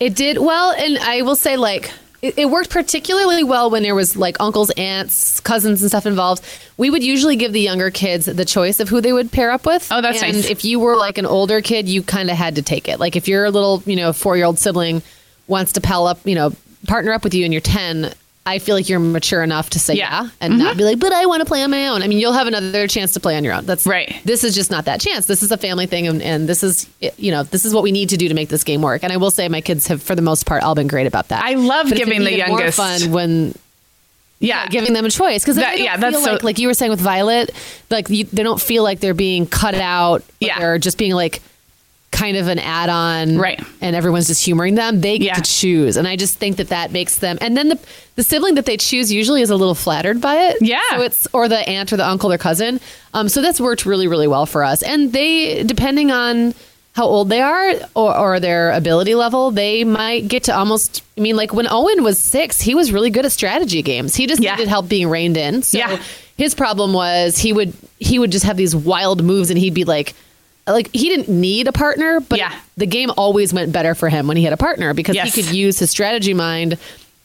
[0.00, 3.96] it did well, and I will say like it, it worked particularly well when there
[3.96, 6.42] was like uncles, aunts, cousins, and stuff involved.
[6.76, 9.66] We would usually give the younger kids the choice of who they would pair up
[9.66, 9.88] with.
[9.90, 10.48] Oh, that's and nice.
[10.48, 13.00] If you were like an older kid, you kind of had to take it.
[13.00, 15.02] Like if your little you know four year old sibling
[15.48, 16.52] wants to pal up, you know,
[16.86, 18.14] partner up with you, and you're ten.
[18.44, 20.22] I feel like you're mature enough to say Yeah.
[20.24, 20.28] Mm-hmm.
[20.40, 22.02] and not be like, but I want to play on my own.
[22.02, 23.66] I mean, you'll have another chance to play on your own.
[23.66, 24.20] That's Right.
[24.24, 25.26] This is just not that chance.
[25.26, 27.92] This is a family thing, and, and this is you know this is what we
[27.92, 29.04] need to do to make this game work.
[29.04, 31.28] And I will say, my kids have, for the most part, all been great about
[31.28, 31.44] that.
[31.44, 33.54] I love But giving the even more youngest- fun when
[34.40, 36.66] Yeah, giving them a choice because That- yeah, yeah, that's feel so- like like you
[36.66, 37.54] were saying with Violet,
[37.90, 40.24] like you, they don't feel like they're being cut out.
[40.40, 40.58] Yeah.
[40.58, 41.40] they're just being like
[42.12, 43.60] kind of an add-on, Right.
[43.80, 45.00] And everyone's just humoring them.
[45.00, 45.34] They get Yeah.
[45.34, 47.38] to choose, and I just think that that makes them.
[47.40, 47.78] And then the
[48.14, 50.58] the sibling that they choose usually is a little flattered by it.
[50.60, 50.78] Yeah.
[50.90, 52.78] so it's or the aunt or the uncle or cousin.
[53.14, 54.82] Um, so that's worked really really well for us.
[54.82, 56.54] And they depending on
[56.94, 61.02] how old they are or, or their ability level, they might get to almost.
[61.16, 64.14] I mean, like when Owen was six, he was really good at strategy games.
[64.14, 64.56] He just Yeah.
[64.56, 65.62] needed help being reined in.
[65.62, 65.98] So Yeah.
[66.36, 69.84] his problem was he would he would just have these wild moves, and he'd be
[69.84, 70.14] like.
[70.66, 72.52] Like he didn't need a partner, but Yeah.
[72.76, 75.34] the game always went better for him when he had a partner because Yes.
[75.34, 76.78] he could use his strategy mind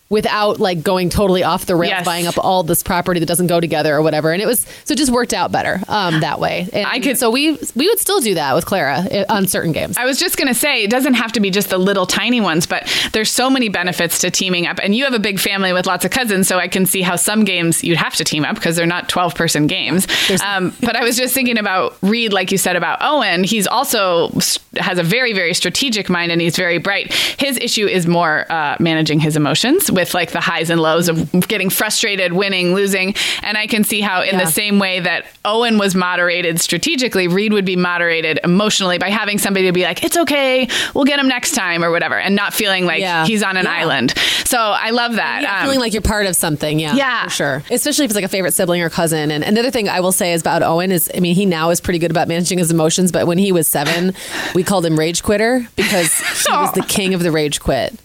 [0.10, 2.06] without like going totally off the rails, Yes.
[2.06, 4.32] buying up all this property that doesn't go together or whatever.
[4.32, 6.67] And it was so it just worked out better um, that way.
[6.74, 9.72] And I could- so we we would still do that with Clara eh, on certain
[9.74, 9.98] games.
[9.98, 12.39] I was just going to say, it doesn't have to be just the little tiny
[12.41, 14.80] ones, but there's so many benefits to teaming up.
[14.82, 17.15] And you have a big family with lots of cousins, so I can see how
[17.15, 20.08] some games you'd have to team up because they're not 12 person games.
[20.43, 23.43] Um, but I was just thinking about Reed, like you said about Owen.
[23.43, 24.30] He's also
[24.78, 27.13] has a very, very strategic mind and he's very bright.
[27.13, 31.31] His issue is more uh, managing his emotions, with like the highs and lows of
[31.47, 33.15] getting frustrated, winning, losing.
[33.43, 34.45] And I can see how, in Yeah.
[34.45, 39.39] the same way that Owen was moderated strategically, Reed would be moderated emotionally by having
[39.39, 42.53] somebody to be like, it's okay, we'll get him next time or whatever, and not
[42.53, 43.25] feeling like Yeah.
[43.25, 43.73] he's on an Yeah.
[43.73, 44.13] island.
[44.45, 45.43] So I love that.
[45.43, 46.79] Um, feeling like you're part of something.
[46.79, 46.93] Yeah.
[46.93, 47.23] Yeah.
[47.25, 47.63] For sure.
[47.71, 49.31] Especially if it's like a favorite sibling or cousin.
[49.31, 51.81] And another thing I will say is about Owen is, I mean, he now is
[51.81, 54.13] pretty good about managing his emotions, but when he was seven,
[54.53, 56.13] we called him Rage Quitter because
[56.45, 57.95] he was the king of the rage quit.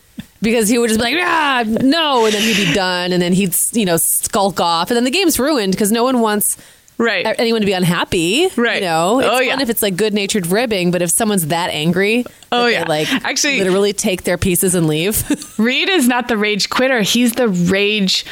[0.42, 3.32] Because he would just be like, ah, no, and then he'd be done, and then
[3.32, 6.56] he'd, you know, skulk off, and then the game's ruined because no one wants
[6.98, 7.24] right.
[7.38, 8.48] anyone to be unhappy.
[8.56, 8.82] Right.
[8.82, 9.60] You know, it's Oh, fun yeah.
[9.62, 12.84] if it's like good natured ribbing, but if someone's that angry, Oh, that yeah.
[12.88, 15.24] like Actually- literally take their pieces and leave.
[15.60, 17.02] Reed is not the rage quitter.
[17.02, 18.24] He's the rage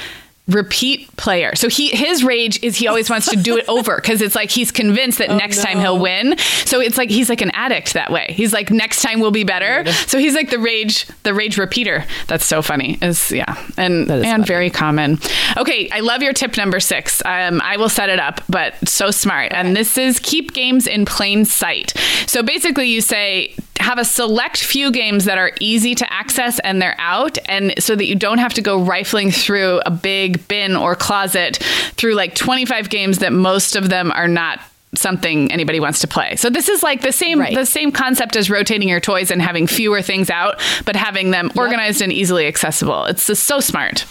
[0.55, 1.55] repeat player.
[1.55, 4.51] So he his rage is he always wants to do it over because it's like
[4.51, 6.37] he's convinced that next time he'll win.
[6.65, 8.33] So it's like he's like an addict that way.
[8.37, 9.91] He's like next time will be better.
[10.07, 12.05] So he's like the rage the rage repeater.
[12.27, 12.99] That's so funny.
[13.03, 13.57] Is yeah.
[13.77, 14.45] And and funny.
[14.45, 15.19] very common.
[15.57, 17.23] Okay, I love your tip number 6.
[17.25, 19.53] Um I will set it up, but so smart.
[19.53, 21.95] And this is keep games in plain sight.
[22.27, 26.81] So basically you say have a select few games that are easy to access and
[26.81, 30.77] they're out and so that you don't have to go rifling through a big bin
[30.77, 31.57] or closet
[31.97, 34.61] through like 25 games that most of them are not
[34.95, 36.35] something anybody wants to play.
[36.37, 37.55] So this is like the same Right.
[37.55, 41.51] the same concept as rotating your toys and having fewer things out but having them
[41.57, 43.05] organized and easily accessible.
[43.07, 44.05] It's just so smart.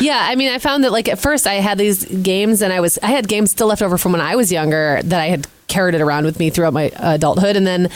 [0.00, 2.80] Yeah, I mean, I found that like at first I had these games and I
[2.80, 5.46] was I had games still left over from when I was younger that I had
[5.66, 7.90] carried it around with me throughout my adulthood, and then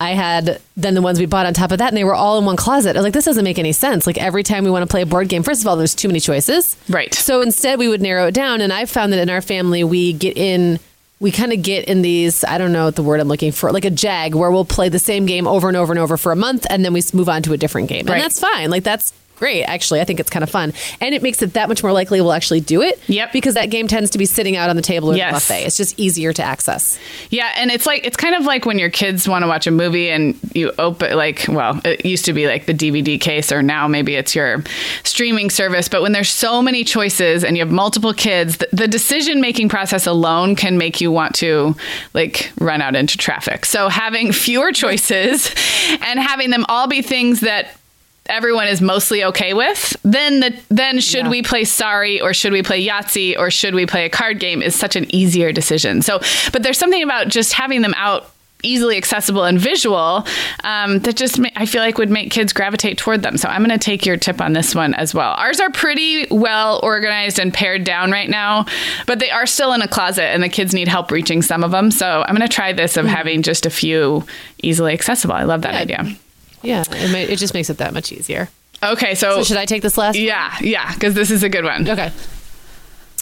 [0.00, 2.38] I had then the ones we bought on top of that, and they were all
[2.38, 2.96] in one closet.
[2.96, 4.06] I was like, this doesn't make any sense.
[4.06, 6.08] Like every time we want to play a board game, first of all, there's too
[6.08, 7.14] many choices, Right.
[7.14, 10.12] So instead, we would narrow it down, and I found that in our family we
[10.12, 10.80] get in.
[11.20, 13.72] We kind of get in these, I don't know what the word I'm looking for,
[13.72, 16.32] like a jag, where we'll play the same game over and over and over for
[16.32, 18.04] a month, and then we move on to a different game.
[18.04, 18.14] Right.
[18.14, 18.68] And that's fine.
[18.68, 20.00] Like, that's great, actually.
[20.00, 20.72] I think it's kind of fun.
[21.00, 23.00] And it makes it that much more likely we'll actually do it.
[23.08, 23.32] Yep.
[23.32, 25.30] Because that game tends to be sitting out on the table or Yes.
[25.30, 25.66] the buffet.
[25.66, 26.98] It's just easier to access.
[27.30, 29.70] Yeah, and it's like it's kind of like when your kids want to watch a
[29.70, 33.62] movie and you open like well, it used to be like the DVD case or
[33.62, 34.62] now maybe it's your
[35.02, 38.88] streaming service, but when there's so many choices and you have multiple kids, the, the
[38.88, 41.74] decision-making process alone can make you want to
[42.14, 43.64] like run out into traffic.
[43.64, 45.52] So having fewer choices
[46.00, 47.76] and having them all be things that
[48.26, 51.30] everyone is mostly okay with, then the then should Yeah.
[51.30, 54.62] we play Sorry or should we play Yahtzee or should we play a card game
[54.62, 56.00] is such an easier decision.
[56.02, 56.20] So,
[56.52, 58.30] but there's something about just having them out
[58.62, 60.26] easily accessible and visual
[60.64, 63.36] um, that just ma- I feel like would make kids gravitate toward them.
[63.36, 65.34] So I'm going to take your tip on this one as well.
[65.36, 68.64] Ours are pretty well organized and pared down right now,
[69.06, 71.72] but they are still in a closet and the kids need help reaching some of
[71.72, 71.90] them.
[71.90, 74.24] So I'm going to try this of having just a few
[74.62, 75.34] easily accessible.
[75.34, 75.80] I love that Yeah.
[76.00, 76.16] idea.
[76.64, 76.82] Yeah.
[76.90, 78.48] It, may, it just makes it that much easier.
[78.82, 80.18] Okay, so, So should I take this last?
[80.18, 81.88] yeah, yeah, because this is a good one.
[81.88, 82.10] Okay.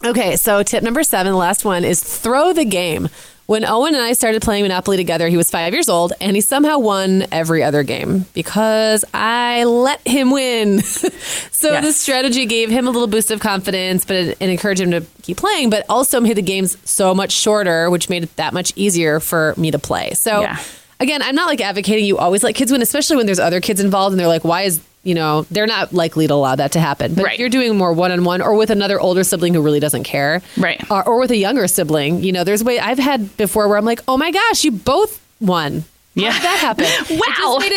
[0.04, 3.08] Okay, so tip number seven, the last one, is throw the game.
[3.46, 6.40] When Owen and I started playing Monopoly together, he was five years old, and he
[6.40, 10.80] somehow won every other game because I let him win.
[10.82, 11.84] so Yes.
[11.84, 15.02] this strategy gave him a little boost of confidence, but it, it encouraged him to
[15.22, 18.72] keep playing, but also made the games so much shorter, which made it that much
[18.74, 20.14] easier for me to play.
[20.14, 20.58] So Yeah.
[21.02, 23.80] Again, I'm not like advocating you always let kids win, especially when there's other kids
[23.80, 26.78] involved and they're like, why is you know, they're not likely to allow that to
[26.80, 27.14] happen.
[27.14, 27.32] But Right.
[27.34, 30.04] if you're doing more one on one or with another older sibling who really doesn't
[30.04, 30.80] care, Right.
[30.92, 33.84] or, or with a younger sibling, you know, there's way I've had before where I'm
[33.84, 35.80] like, oh my gosh, you both won.
[36.14, 36.32] How Yeah.
[36.34, 36.86] did that happen?
[37.18, 37.58] Wow.
[37.62, 37.72] It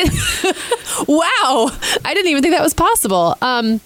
[0.46, 1.72] it- wow.
[2.06, 3.36] I didn't even think that was possible.
[3.42, 3.82] Um,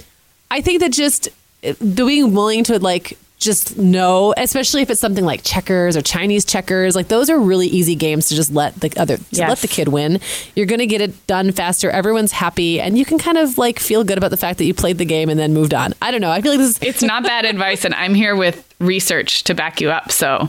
[0.51, 1.29] I think that just
[1.63, 6.43] uh, being willing to like just know, especially if it's something like checkers or Chinese
[6.45, 9.49] checkers, like those are really easy games to just let the other to Yes.
[9.49, 10.19] let the kid win.
[10.55, 11.89] You're going to get it done faster.
[11.89, 14.73] Everyone's happy, and you can kind of like feel good about the fact that you
[14.73, 15.93] played the game and then moved on.
[16.01, 16.31] I don't know.
[16.31, 19.53] I feel like this is It's not bad advice, and I'm here with research to
[19.53, 20.11] back you up.
[20.11, 20.47] So,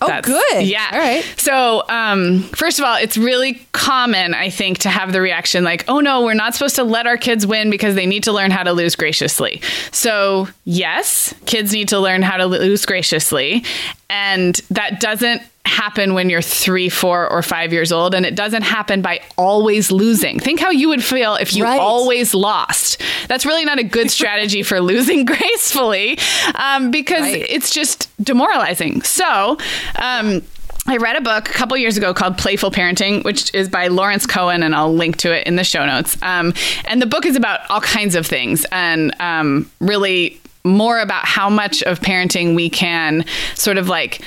[0.00, 0.64] Oh, good.
[0.66, 0.88] Yeah.
[0.92, 1.24] All right.
[1.36, 5.84] So, um, first of all, it's really common, I think, to have the reaction like,
[5.88, 8.50] "Oh no, we're not supposed to let our kids win because they need to learn
[8.50, 9.60] how to lose graciously."
[9.92, 13.64] So, yes, kids need to learn how to lose graciously,
[14.10, 18.62] and that doesn't happen when you're three, four, or five years old, and it doesn't
[18.62, 20.38] happen by always losing.
[20.40, 21.78] Think how you would feel if you Right.
[21.80, 23.00] always lost.
[23.28, 26.18] That's really not a good strategy for losing gracefully,
[26.54, 27.46] um, because Right.
[27.48, 29.02] it's just demoralizing.
[29.02, 29.58] So,
[30.00, 30.42] um,
[30.86, 34.24] I read a book a couple years ago called Playful Parenting, which is by Lawrence
[34.24, 36.16] Cohen, and I'll link to it in the show notes.
[36.22, 36.54] Um,
[36.86, 41.50] and the book is about all kinds of things and um, really more about how
[41.50, 44.22] much of parenting we can sort of like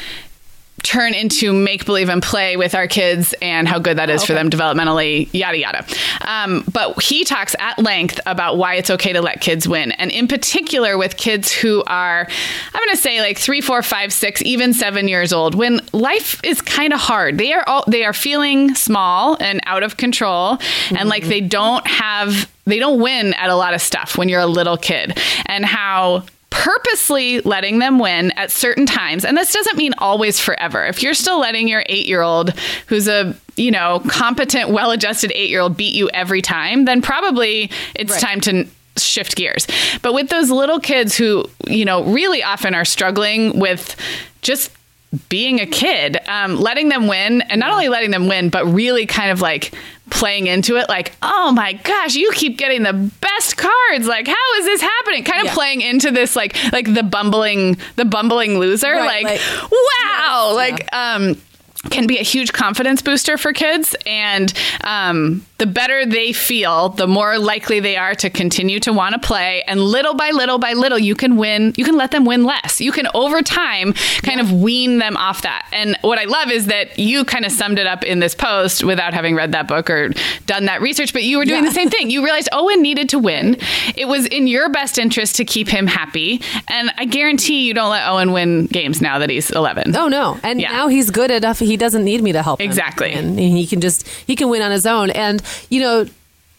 [0.84, 4.28] turn into make believe and play with our kids and how good that is okay.
[4.28, 5.86] for them developmentally, yada, yada.
[6.22, 9.92] Um, but he talks at length about why it's okay to let kids win.
[9.94, 12.28] And in particular, with kids who are,
[12.74, 16.40] I'm going to say like three, four, five, six, even seven years old, when life
[16.44, 20.58] is kind of hard, they are all, they are feeling small and out of control
[20.58, 20.98] mm-hmm.
[20.98, 24.40] and like they don't have they don't win at a lot of stuff when you're
[24.40, 25.18] a little kid
[25.48, 29.26] and how purposely letting them win at certain times.
[29.26, 30.86] And this doesn't mean always forever.
[30.86, 32.52] If you're still letting your 8-year-old
[32.88, 38.22] who's a you know competent well-adjusted 8-year-old beat you every time then probably it's right.
[38.22, 39.68] time to shift gears.
[40.02, 43.96] But with those little kids who you know really often are struggling with
[44.42, 44.72] just
[45.28, 49.06] being a kid, um, letting them win, and not only letting them win, but really
[49.06, 49.74] kind of like
[50.10, 54.08] playing into it, like, oh my gosh, you keep getting the best cards.
[54.08, 55.24] Like, how is this happening?
[55.24, 55.54] Kind of yeah.
[55.54, 58.92] playing into this, like, like the bumbling, the bumbling loser.
[58.94, 61.16] Right, like, like, wow, yes, like, yeah.
[61.16, 61.38] um,
[61.90, 63.96] can be a huge confidence booster for kids.
[64.06, 69.14] And um, the better they feel, the more likely they are to continue to want
[69.14, 69.62] to play.
[69.68, 72.82] And little by little by little, you can win, you can let them win less.
[72.82, 73.94] You can over time
[74.24, 74.42] kind yeah.
[74.42, 75.68] of wean them off that.
[75.72, 78.84] And what I love is that you kind of summed it up in this post
[78.84, 80.10] without having read that book or
[80.48, 81.70] done that research, but you were doing yeah.
[81.70, 82.10] the same thing.
[82.10, 83.56] You realized Owen needed to win.
[83.96, 86.42] It was in your best interest to keep him happy.
[86.70, 89.96] And I guarantee you don't let Owen win games now that he's 11.
[89.96, 90.40] Oh, no.
[90.42, 90.72] And yeah.
[90.72, 91.60] now he's good enough.
[91.60, 93.14] He doesn't need me to help exactly.
[93.14, 95.12] And he can just, he can win on his own.
[95.12, 96.06] And you know,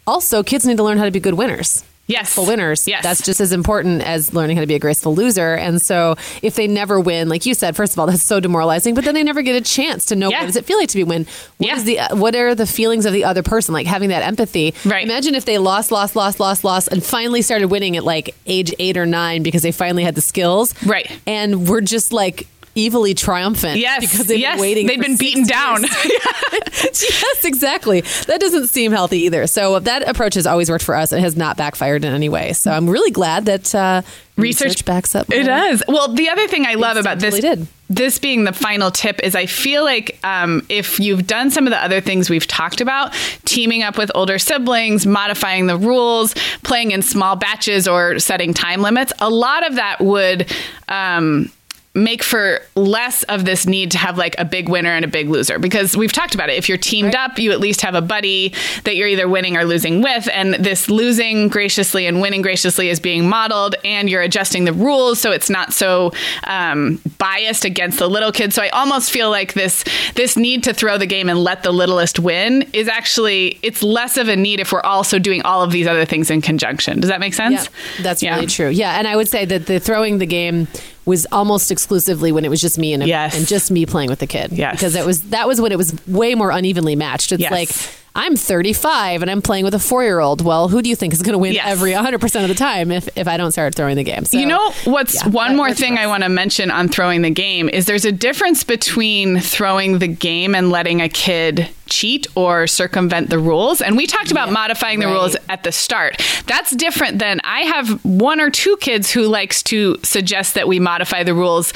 [0.07, 1.85] also kids need to learn how to be good winners.
[2.09, 2.35] Yes.
[2.35, 2.89] Graceful winners.
[2.89, 3.03] Yes.
[3.03, 5.55] That's just as important as learning how to be a graceful loser.
[5.55, 8.95] And so if they never win, like you said, first of all, that's so demoralizing,
[8.95, 10.41] but then they never get a chance to know yeah.
[10.41, 11.27] what does it feel like to be win?
[11.59, 11.77] What yeah.
[11.77, 13.73] is the uh, what are the feelings of the other person?
[13.73, 14.75] Like having that empathy.
[14.85, 15.05] Right.
[15.05, 18.75] Imagine if they lost, lost, lost, lost, lost, and finally started winning at like age
[18.81, 20.75] eight or nine because they finally had the skills.
[20.85, 21.11] Right.
[21.27, 23.79] And we're just like evilly triumphant.
[23.79, 24.87] Yes, because they've yes, been waiting.
[24.87, 25.83] They've been beaten down.
[26.73, 28.03] yes, exactly.
[28.27, 29.47] That doesn't seem healthy either.
[29.47, 31.13] So that approach has always worked for us.
[31.13, 32.53] It has not backfired in any way.
[32.53, 34.03] So I'm really glad that uh,
[34.37, 35.31] research, research, backs up.
[35.31, 35.83] It does.
[35.87, 37.39] Well, the other thing I love about this.
[37.39, 37.67] Did.
[37.89, 41.73] This being the final tip is I feel like um, if you've done some of
[41.73, 43.13] the other things we've talked about,
[43.45, 48.81] teaming up with older siblings, modifying the rules, playing in small batches, or setting time
[48.81, 50.51] limits, a lot of that would
[50.89, 51.53] um,
[51.95, 55.29] make for less of this need to have like a big winner and a big
[55.29, 55.59] loser.
[55.59, 56.57] Because we've talked about it.
[56.57, 57.31] If you're teamed right.
[57.31, 60.29] up you at least have a buddy that you're either winning or losing with.
[60.33, 65.21] And this losing graciously and winning graciously is being modeled and you're adjusting the rules
[65.21, 66.13] so it's not so
[66.45, 68.55] um, biased against the little kids.
[68.55, 71.73] So i almost feel like this this need to throw the game and let the
[71.73, 75.73] littlest win is actually it's less of a need if we're also doing all of
[75.73, 77.01] these other things in conjunction.
[77.01, 77.65] Does that make sense?
[77.65, 78.35] Yeah, that's yeah.
[78.37, 78.69] really true.
[78.69, 80.69] Yeah and i would say that the throwing the game
[81.05, 83.37] was almost exclusively when it was just me and, yes.
[83.37, 84.53] and just me playing with the kid.
[84.53, 84.77] Yes.
[84.77, 87.33] Because that was that was when it was way more unevenly matched.
[87.33, 87.51] It's yes.
[87.51, 90.45] like I'm 35 and I'm playing with a four year old.
[90.45, 91.67] Well, who do you think is going to win yes.
[91.67, 94.25] every 100% of the time if, if I don't start throwing the game?
[94.27, 97.31] So, you know, what's yeah, one more thing I want to mention on throwing the
[97.31, 102.67] game is there's a difference between throwing the game and letting a kid cheat or
[102.67, 103.81] circumvent the rules.
[103.81, 105.13] And we talked about yeah, modifying the right.
[105.13, 106.23] rules at the start.
[106.47, 110.81] That's different than I have one or two kids who likes to suggest that we
[110.81, 111.73] modify the rules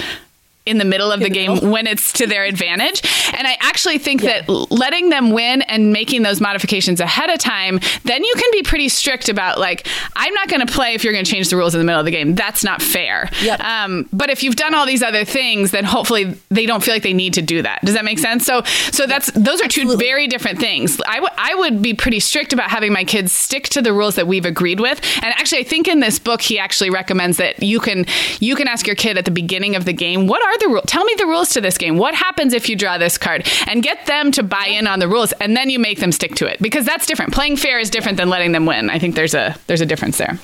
[0.66, 3.02] in the middle of the game when it's to their advantage.
[3.33, 4.42] And I actually think yeah.
[4.42, 8.62] that letting them win and making those modifications ahead of time, then you can be
[8.62, 11.57] pretty strict about like, I'm not going to play if you're going to change the
[11.57, 12.35] rules in the middle of the game.
[12.35, 13.31] That's not fair.
[13.42, 13.61] Yep.
[13.61, 17.02] Um, but if you've done all these other things, then hopefully they don't feel like
[17.02, 17.81] they need to do that.
[17.85, 18.44] Does that make sense?
[18.44, 20.05] So, so that's those are two Absolutely.
[20.05, 21.00] very different things.
[21.07, 24.16] I, w- I would be pretty strict about having my kids stick to the rules
[24.16, 25.00] that we've agreed with.
[25.22, 28.05] And actually, I think in this book he actually recommends that you can
[28.40, 30.69] you can ask your kid at the beginning of the game, what are are the
[30.69, 30.85] rules?
[30.87, 31.97] Tell me the rules to this game.
[31.97, 33.49] What happens if you draw this card?
[33.66, 36.35] And get them to buy in on the rules, and then you make them stick
[36.37, 37.33] to it because that's different.
[37.33, 38.90] Playing fair is different than letting them win.
[38.90, 40.38] I think there's a there's a difference there.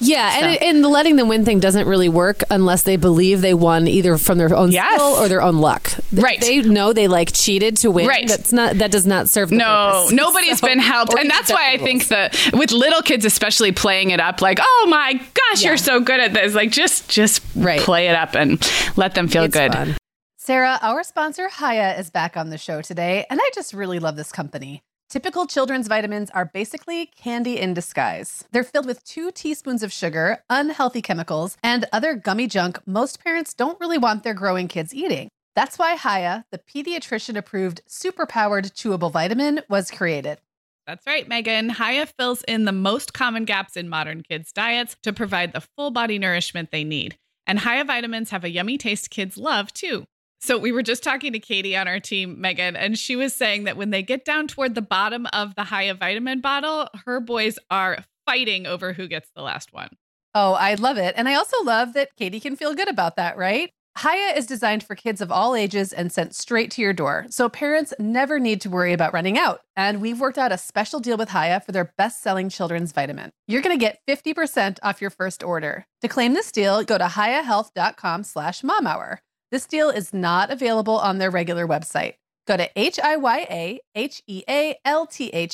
[0.00, 0.46] Yeah, so.
[0.46, 3.88] and, and the letting them win thing doesn't really work unless they believe they won
[3.88, 4.94] either from their own yes.
[4.94, 5.90] skill or their own luck.
[6.12, 6.40] Right.
[6.40, 8.06] They know they like cheated to win.
[8.06, 8.28] Right.
[8.28, 9.50] That's not that does not serve.
[9.50, 10.12] no, purpose.
[10.12, 14.10] nobody's so, been helped, and that's why I think that with little kids, especially playing
[14.10, 15.68] it up, like, oh my gosh, yeah.
[15.68, 16.54] you're so good at this.
[16.54, 17.80] Like, just just right.
[17.80, 18.64] play it up and
[18.96, 19.72] let them feel it's good.
[19.72, 19.96] Fun.
[20.36, 24.16] Sarah, our sponsor, Hiya is back on the show today, and I just really love
[24.16, 24.82] this company.
[25.10, 28.44] Typical children's vitamins are basically candy in disguise.
[28.52, 33.54] They're filled with two teaspoons of sugar, unhealthy chemicals, and other gummy junk most parents
[33.54, 35.30] don't really want their growing kids eating.
[35.56, 40.40] That's why Hiya, the pediatrician approved superpowered chewable vitamin, was created.
[40.86, 41.70] That's right, Meagan.
[41.70, 45.90] Hiya fills in the most common gaps in modern kids' diets to provide the full
[45.90, 47.16] body nourishment they need.
[47.46, 50.04] And Hiya vitamins have a yummy taste kids love, too.
[50.40, 53.64] So we were just talking to Katie on our team, Meagan, and she was saying
[53.64, 57.58] that when they get down toward the bottom of the Hiya vitamin bottle, her boys
[57.70, 59.90] are fighting over who gets the last one.
[60.34, 61.14] Oh, I love it.
[61.16, 63.70] And I also love that Katie can feel good about that, right?
[64.00, 67.48] Hiya is designed for kids of all ages and sent straight to your door, so
[67.48, 69.62] parents never need to worry about running out.
[69.74, 73.32] And we've worked out a special deal with Hiya for their best-selling children's vitamin.
[73.48, 75.84] You're going to get 50% off your first order.
[76.02, 79.18] To claim this deal, go to hiyahealth.com slash momhour.
[79.50, 82.14] This deal is not available on their regular website.
[82.46, 83.80] Go to H-I-Y-A-H-E-A-L-T-H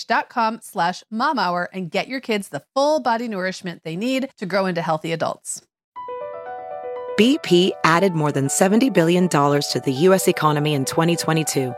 [0.07, 4.47] dot com slash momhour and get your kids the full body nourishment they need to
[4.47, 5.63] grow into healthy adults.
[7.19, 10.27] BP added more than $70 billion to the U.S.
[10.27, 11.73] economy in 2022.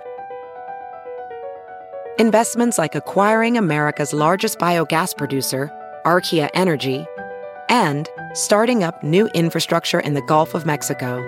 [2.18, 5.70] Investments like acquiring America's largest biogas producer,
[6.06, 7.04] Archaea Energy,
[7.68, 11.20] and starting up new infrastructure in the Gulf of Mexico.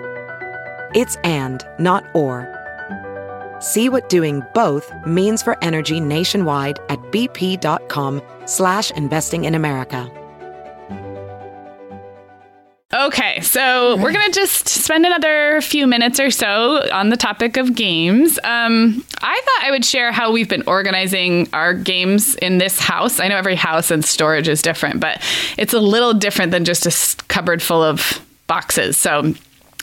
[0.95, 2.55] It's and, not or.
[3.59, 10.11] See what doing both means for energy nationwide at bp.com slash investing in America.
[12.91, 17.75] Okay, so we're gonna just spend another few minutes or so on the topic of
[17.75, 18.39] games.
[18.43, 23.19] Um, I thought I would share how we've been organizing our games in this house.
[23.19, 25.21] I know every house and storage is different, but
[25.55, 28.97] it's a little different than just a cupboard full of boxes.
[28.97, 29.35] So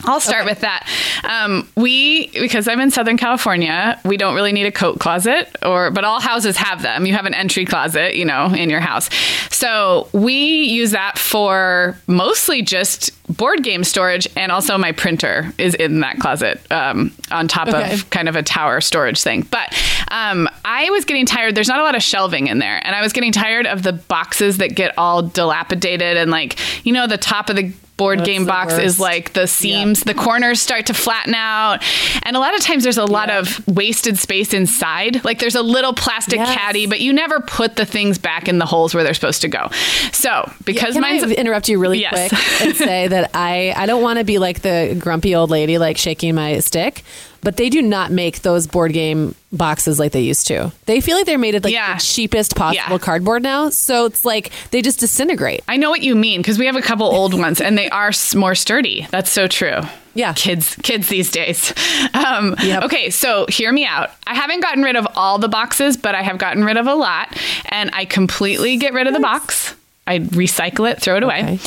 [0.04, 0.50] I'll start okay.
[0.50, 0.86] with that.
[1.24, 5.90] Um, we because I'm in Southern California, we don't really need a coat closet, or
[5.90, 7.06] but all houses have them.
[7.06, 9.08] You have an entry closet, you know, in your house.
[9.50, 15.74] So we use that for mostly just board game storage, and also my printer is
[15.74, 17.94] in that closet um, on top okay.
[17.94, 19.46] of kind of a tower storage thing.
[19.50, 19.74] But
[20.10, 21.54] um, I was getting tired.
[21.54, 23.94] There's not a lot of shelving in there, and I was getting tired of the
[23.94, 28.28] boxes that get all dilapidated and like you know the top of the board That's
[28.28, 28.84] game box worst.
[28.84, 31.82] is like the seams, the corners start to flatten out.
[32.22, 35.24] And a lot of times there's a lot of wasted space inside.
[35.24, 36.54] Like there's a little plastic yes.
[36.54, 39.48] caddy, but you never put the things back in the holes where they're supposed to
[39.48, 39.68] go.
[40.12, 42.28] So because yeah, mine's I interrupt you really yes.
[42.28, 45.78] quick and say that I, I don't want to be like the grumpy old lady
[45.78, 47.02] like shaking my stick
[47.46, 50.72] but they do not make those board game boxes like they used to.
[50.86, 51.94] They feel like they're made of like yeah.
[51.94, 52.98] the cheapest possible yeah.
[52.98, 53.68] cardboard now.
[53.68, 55.62] So it's like they just disintegrate.
[55.68, 58.10] I know what you mean because we have a couple old ones and they are
[58.34, 59.06] more sturdy.
[59.12, 59.78] That's so true.
[60.14, 60.32] Yeah.
[60.32, 61.72] Kids kids these days.
[62.14, 62.82] Um, yep.
[62.84, 64.10] Okay, so hear me out.
[64.26, 66.94] I haven't gotten rid of all the boxes, but I have gotten rid of a
[66.94, 67.36] lot
[67.66, 69.74] and I completely get rid of the box
[70.06, 71.40] I recycle it, throw it away.
[71.40, 71.58] Okay.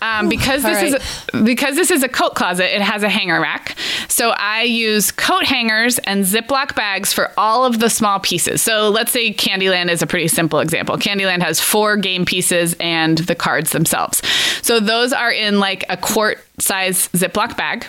[0.00, 0.94] Um, because this right.
[0.94, 3.76] is a, because this is a coat closet, it has a hanger rack.
[4.08, 8.62] So I use coat hangers and Ziploc bags for all of the small pieces.
[8.62, 10.96] So let's say Candyland is a pretty simple example.
[10.96, 14.22] Candyland has four game pieces and the cards themselves.
[14.62, 17.84] So those are in like a quart size Ziploc bag,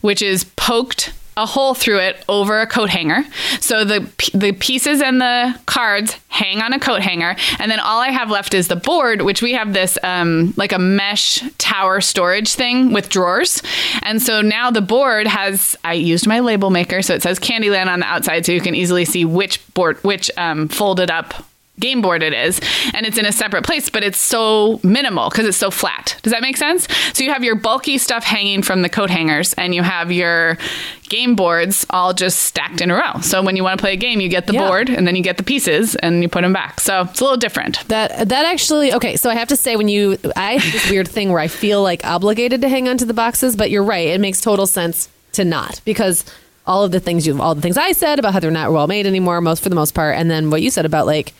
[0.00, 3.24] which is poked a hole through it over a coat hanger.
[3.60, 4.00] So the
[4.34, 8.30] the pieces and the cards hang on a coat hanger, and then all I have
[8.30, 12.92] left is the board, which we have this um, like a mesh tower storage thing
[12.92, 13.62] with drawers.
[14.02, 17.86] And so now the board has I used my label maker, so it says Candyland
[17.86, 21.34] on the outside, so you can easily see which board which um, folded up
[21.82, 22.60] game board it is
[22.94, 26.16] and it's in a separate place but it's so minimal because it's so flat.
[26.22, 26.88] Does that make sense?
[27.12, 30.56] So you have your bulky stuff hanging from the coat hangers and you have your
[31.08, 33.20] game boards all just stacked in a row.
[33.20, 34.68] So when you want to play a game you get the yeah.
[34.68, 36.80] board and then you get the pieces and you put them back.
[36.80, 37.86] So it's a little different.
[37.88, 41.08] That that actually okay so i have to say when you i have this weird
[41.08, 44.08] thing where i feel like obligated to hang on to the boxes but you're right
[44.08, 46.24] it makes total sense to not because
[46.66, 48.86] all of the things you all the things i said about how they're not well
[48.86, 51.32] made anymore most for the most part and then what you said about like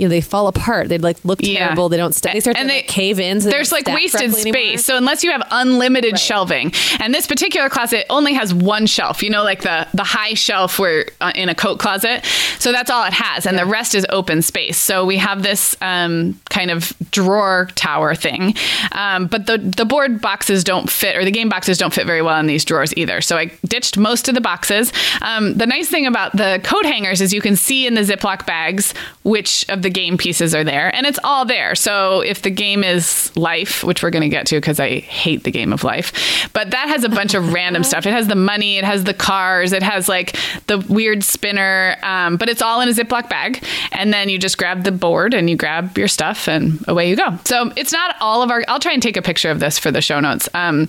[0.00, 0.88] you know they fall apart.
[0.88, 1.84] They like look terrible.
[1.84, 1.88] Yeah.
[1.90, 3.40] They don't st- they start and to they, like, cave in.
[3.40, 4.46] So there's like wasted space.
[4.46, 4.78] Anymore.
[4.78, 6.20] So unless you have unlimited right.
[6.20, 9.22] shelving, and this particular closet only has one shelf.
[9.22, 12.24] You know, like the the high shelf where uh, in a coat closet.
[12.58, 13.64] So that's all it has, and yeah.
[13.64, 14.78] the rest is open space.
[14.78, 18.54] So we have this um, kind of drawer tower thing,
[18.92, 22.22] um, but the the board boxes don't fit, or the game boxes don't fit very
[22.22, 23.20] well in these drawers either.
[23.20, 24.92] So I ditched most of the boxes.
[25.20, 28.46] Um, the nice thing about the coat hangers is you can see in the Ziploc
[28.46, 28.94] bags
[29.24, 31.74] which of the the game pieces are there and it's all there.
[31.74, 35.42] So if the game is life, which we're going to get to because I hate
[35.42, 38.06] the game of life, but that has a bunch of random stuff.
[38.06, 40.36] It has the money, it has the cars, it has like
[40.66, 43.64] the weird spinner, um, but it's all in a Ziploc bag.
[43.92, 47.16] And then you just grab the board and you grab your stuff and away you
[47.16, 47.38] go.
[47.44, 49.90] So it's not all of our, I'll try and take a picture of this for
[49.90, 50.48] the show notes.
[50.54, 50.88] Um,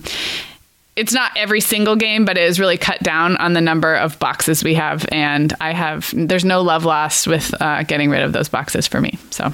[0.96, 4.18] it's not every single game, but it is really cut down on the number of
[4.18, 5.06] boxes we have.
[5.10, 9.00] And I have, there's no love lost with uh, getting rid of those boxes for
[9.00, 9.18] me.
[9.30, 9.52] So.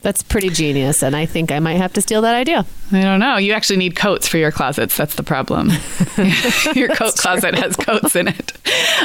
[0.00, 2.64] That's pretty genius, and I think I might have to steal that idea.
[2.92, 3.36] I don't know.
[3.36, 4.96] You actually need coats for your closets.
[4.96, 5.70] That's the problem.
[6.76, 8.52] your coat closet has coats in it.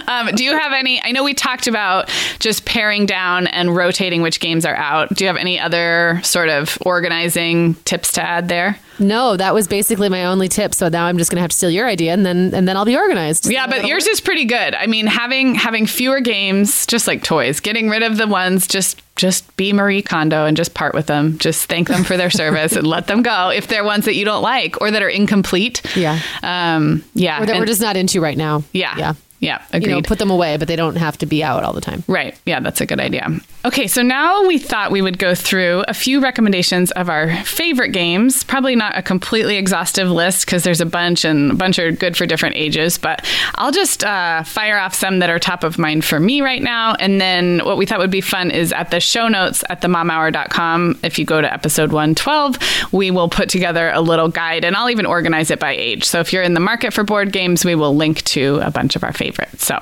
[0.07, 1.01] Um, do you have any?
[1.01, 5.09] I know we talked about just paring down and rotating which games are out.
[5.09, 8.77] Do you have any other sort of organizing tips to add there?
[8.99, 10.73] No, that was basically my only tip.
[10.73, 12.77] So now I'm just going to have to steal your idea, and then and then
[12.77, 13.49] I'll be organized.
[13.49, 14.75] Yeah, but yours is pretty good.
[14.75, 19.01] I mean, having having fewer games, just like toys, getting rid of the ones just
[19.15, 21.37] just be Marie Kondo and just part with them.
[21.37, 24.25] Just thank them for their service and let them go if they're ones that you
[24.25, 25.81] don't like or that are incomplete.
[25.95, 26.19] Yeah.
[26.41, 27.37] Um, yeah.
[27.41, 28.63] Or that And- we're just not into right now.
[28.73, 28.97] yeah.
[28.97, 29.13] Yeah.
[29.43, 29.61] Yeah.
[29.71, 29.89] Agreed.
[29.89, 32.03] You know, put them away, but they don't have to be out all the time.
[32.07, 32.39] Right.
[32.45, 33.27] Yeah, that's a good idea.
[33.65, 37.89] Okay, so now we thought we would go through a few recommendations of our favorite
[37.89, 38.43] games.
[38.45, 42.15] Probably not a completely exhaustive list because there's a bunch and a bunch are good
[42.15, 43.25] for different ages, but
[43.55, 46.95] I'll just uh, fire off some that are top of mind for me right now.
[46.95, 50.99] And then what we thought would be fun is at the show notes at themomhour.com.
[51.03, 52.57] If you go to episode 112,
[52.93, 56.05] we will put together a little guide and I'll even organize it by age.
[56.05, 58.95] So if you're in the market for board games, we will link to a bunch
[58.95, 59.32] of our favorites.
[59.57, 59.79] So,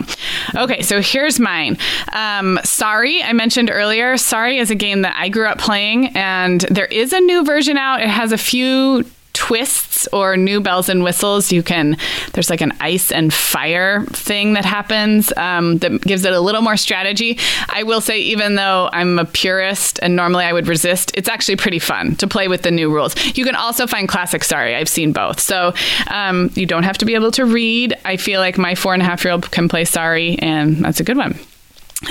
[0.56, 1.78] okay, so here's mine.
[2.14, 4.18] Um, Sorry, I mentioned earlier.
[4.18, 7.78] Sorry is a game that I grew up playing, and there is a new version
[7.78, 8.02] out.
[8.02, 11.98] It has a few twists or new bells and whistles you can
[12.34, 16.62] there's like an ice and fire thing that happens um, that gives it a little
[16.62, 17.38] more strategy.
[17.70, 21.56] I will say even though i'm a purist and normally i would resist it's actually
[21.56, 23.16] pretty fun to play with the new rules.
[23.38, 25.40] You can also find classic sorry i've seen both.
[25.40, 25.74] So
[26.08, 27.96] um, you don't have to be able to read.
[28.06, 31.00] I feel like my four and a half year old can play sorry and that's
[31.00, 31.40] a good one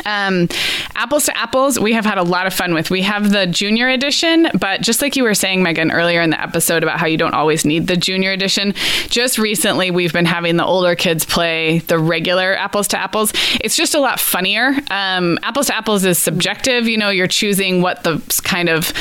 [0.05, 0.49] um,
[0.95, 2.91] apples to apples, we have had a lot of fun with.
[2.91, 6.41] We have the junior edition, but just like you were saying, Meagan, earlier in the
[6.41, 8.75] episode about how you don't always need the junior edition,
[9.09, 13.33] just recently we've been having the older kids play the regular apples to apples.
[13.61, 14.75] It's just a lot funnier.
[14.91, 16.87] Um, apples to apples is subjective.
[16.87, 18.93] You know, you're choosing what the kind of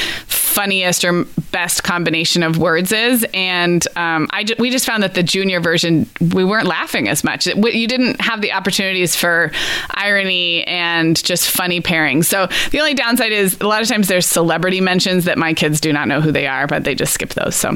[0.50, 3.26] funniest or best combination of words is.
[3.34, 7.24] And um, I ju- we just found that the junior version, we weren't laughing as
[7.24, 7.48] much.
[7.48, 9.52] It, you didn't have the opportunities for
[9.92, 12.26] irony and just funny pairings.
[12.26, 15.80] So the only downside is a lot of times there's celebrity mentions that my kids
[15.80, 17.56] do not know who they are, but they just skip those.
[17.56, 17.70] So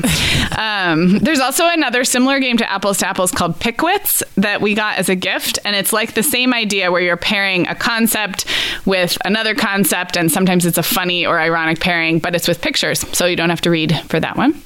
[0.57, 4.97] um, there's also another similar game to Apples to Apples called Pickwits that we got
[4.97, 5.59] as a gift.
[5.65, 8.45] And it's like the same idea where you're pairing a concept
[8.85, 10.17] with another concept.
[10.17, 12.99] And sometimes it's a funny or ironic pairing, but it's with pictures.
[13.15, 14.61] So you don't have to read for that one.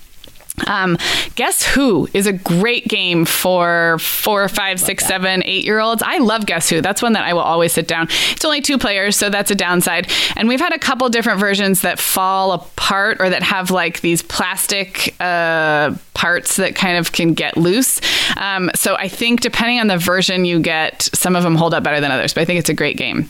[0.66, 0.98] Um,
[1.36, 6.02] Guess Who is a great game for four, five, six, seven, eight year olds.
[6.04, 6.82] I love Guess Who.
[6.82, 8.08] That's one that I will always sit down.
[8.32, 10.12] It's only two players, so that's a downside.
[10.36, 14.24] And we've had a couple different versions that fall apart or that have like these
[14.24, 18.02] plastic uh, parts that kind of can get loose.
[18.36, 21.84] Um, so I think depending on the version you get, some of them hold up
[21.84, 23.30] better than others, but I think it's a great game.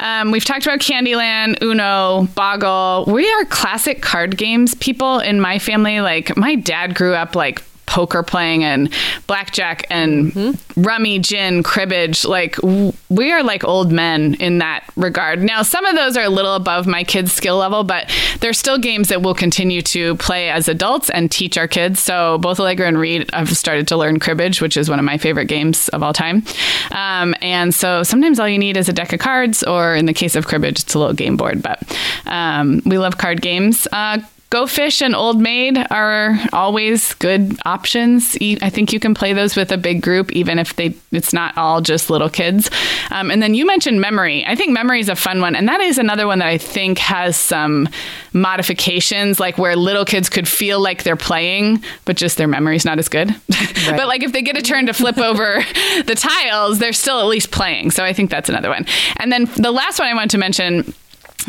[0.00, 3.04] Um, we've talked about Candyland, Uno, Boggle.
[3.06, 6.00] We are classic card games people in my family.
[6.00, 8.88] Like my dad grew up like poker playing and
[9.26, 12.24] blackjack and rummy, gin, cribbage.
[12.24, 15.42] Like w- we are like old men in that regard.
[15.42, 18.78] Now, some of those are a little above my kids' skill level, but they're still
[18.78, 22.00] games that we'll continue to play as adults and teach our kids.
[22.00, 25.18] So both Allegra and Reed have started to learn cribbage, which is one of my
[25.18, 26.44] favorite games of all time.
[26.92, 30.14] Um, and so sometimes all you need is a deck of cards, or in the
[30.14, 31.60] case of cribbage, it's a little game board.
[31.60, 31.82] But
[32.26, 33.88] um, we love card games.
[33.90, 34.20] Uh,
[34.50, 38.36] Go Fish and Old Maid are always good options.
[38.40, 41.56] I think you can play those with a big group, even if they it's not
[41.56, 42.68] all just little kids.
[43.12, 44.44] Um, and then you mentioned Memory.
[44.44, 46.98] I think Memory is a fun one, and that is another one that I think
[46.98, 47.88] has some
[48.32, 52.98] modifications, like where little kids could feel like they're playing, but just their memory's not
[52.98, 53.28] as good.
[53.86, 55.62] but like if they get a turn to flip over
[56.06, 57.92] the tiles, they're still at least playing.
[57.92, 58.84] So I think that's another one.
[59.18, 60.92] And then the last one I want to mention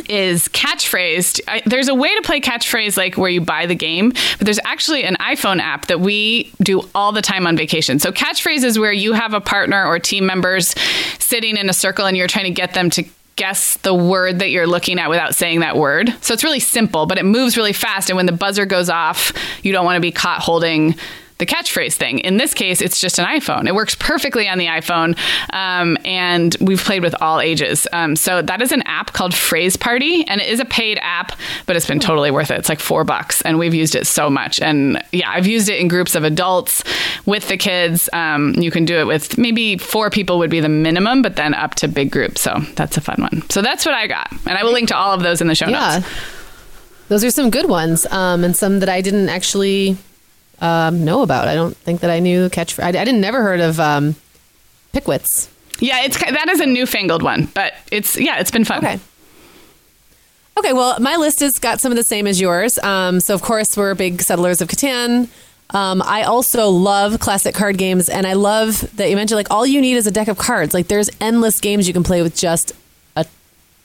[0.09, 1.41] is catchphrased.
[1.47, 4.59] I, there's a way to play catchphrase like where you buy the game, but there's
[4.65, 7.99] actually an iPhone app that we do all the time on vacation.
[7.99, 10.75] So catchphrase is where you have a partner or team members
[11.19, 13.03] sitting in a circle and you're trying to get them to
[13.35, 16.13] guess the word that you're looking at without saying that word.
[16.21, 19.31] So it's really simple, but it moves really fast and when the buzzer goes off,
[19.63, 20.95] you don't want to be caught holding
[21.41, 22.19] the catchphrase thing.
[22.19, 23.67] In this case, it's just an iPhone.
[23.67, 25.17] It works perfectly on the iPhone,
[25.51, 27.87] um, and we've played with all ages.
[27.91, 31.31] Um, so that is an app called Phrase Party, and it is a paid app,
[31.65, 32.59] but it's been totally worth it.
[32.59, 34.61] It's like four bucks, and we've used it so much.
[34.61, 36.83] And yeah, I've used it in groups of adults
[37.25, 38.07] with the kids.
[38.13, 41.55] Um, you can do it with maybe four people would be the minimum, but then
[41.55, 42.41] up to big groups.
[42.41, 43.49] So that's a fun one.
[43.49, 45.55] So that's what I got, and I will link to all of those in the
[45.55, 45.95] show Yeah.
[46.01, 46.07] notes.
[47.07, 49.97] Those are some good ones, um, and some that I didn't actually
[50.61, 51.47] um, know about.
[51.47, 52.79] I don't think that I knew catch.
[52.79, 54.15] I, I didn't never heard of um,
[54.93, 55.49] Pickwits.
[55.79, 58.77] Yeah, it's that is a newfangled one, but it's yeah, it's been fun.
[58.79, 58.99] Okay.
[60.57, 62.77] Okay, well, my list has got some of the same as yours.
[62.79, 65.27] Um, so, of course, we're big settlers of Catan.
[65.71, 69.65] Um, I also love classic card games, and I love that you mentioned like all
[69.65, 70.73] you need is a deck of cards.
[70.73, 72.73] Like, there's endless games you can play with just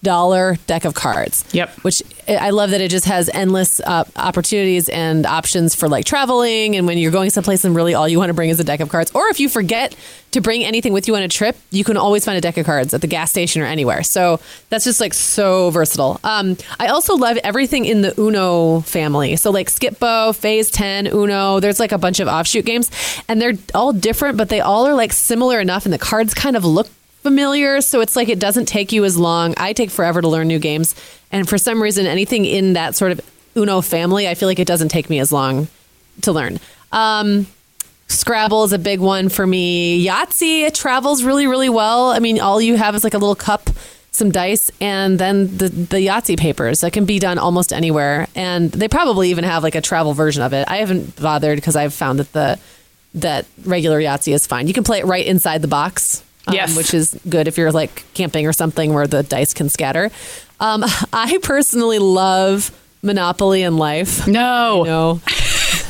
[0.03, 1.45] dollar deck of cards.
[1.53, 1.71] Yep.
[1.83, 6.77] Which I love that it just has endless uh, opportunities and options for like traveling.
[6.77, 8.81] And when you're going someplace and really all you want to bring is a deck
[8.81, 9.97] of cards, or if you forget
[10.33, 12.67] to bring anything with you on a trip, you can always find a deck of
[12.67, 14.03] cards at the gas station or anywhere.
[14.03, 16.21] So that's just like so versatile.
[16.25, 19.37] Um, I also love everything in the Uno family.
[19.37, 22.91] So like Skip-Bo, Phase 10, Uno, there's like a bunch of offshoot games
[23.29, 26.57] and they're all different, but they all are like similar enough and the cards kind
[26.57, 26.89] of look
[27.27, 27.81] familiar.
[27.81, 29.53] So it's like it doesn't take you as long.
[29.57, 30.95] I take forever to learn new games.
[31.33, 33.20] And for some reason, anything in that sort of
[33.57, 35.66] Uno family, I feel like it doesn't take me as long
[36.22, 36.61] to learn.
[36.93, 37.49] Um,
[38.07, 40.07] Scrabble is a big one for me.
[40.07, 42.11] Yahtzee, it travels really, really well.
[42.11, 43.70] I mean, all you have is like a little cup,
[44.12, 48.29] some dice, and then the, the Yahtzee papers that can be done almost anywhere.
[48.37, 50.68] And they probably even have like a travel version of it.
[50.68, 52.61] I haven't bothered because I've found that the
[53.14, 54.68] that regular Yahtzee is fine.
[54.68, 56.77] You can play it right inside the box um, Yes.
[56.77, 60.11] which is good if you're like camping or something where the dice can scatter.
[60.61, 62.71] Um, I personally love
[63.03, 64.27] Monopoly and Life.
[64.27, 64.83] No.
[64.85, 65.21] No.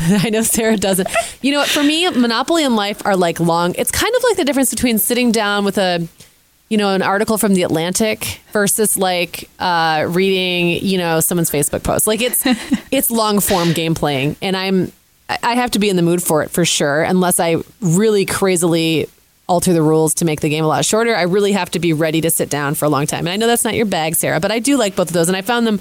[0.01, 1.09] I know Sarah doesn't.
[1.43, 1.69] You know what?
[1.69, 3.75] For me, Monopoly and Life are like long.
[3.79, 6.07] It's kind of like the difference between sitting down with a,
[6.69, 11.83] you know, an article from the Atlantic versus like uh, reading, you know, someone's Facebook
[11.83, 12.07] post.
[12.07, 12.43] Like it's
[12.91, 14.93] it's long form game playing, and I'm
[15.31, 17.03] I I have to be in the mood for it for sure.
[17.03, 19.09] Unless I really crazily
[19.49, 21.93] alter the rules to make the game a lot shorter, I really have to be
[21.93, 23.21] ready to sit down for a long time.
[23.21, 25.29] And I know that's not your bag, Sarah, but I do like both of those,
[25.29, 25.81] and I found them.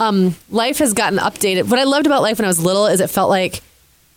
[0.00, 1.70] Um, life has gotten updated.
[1.70, 3.62] What I loved about life when I was little is it felt like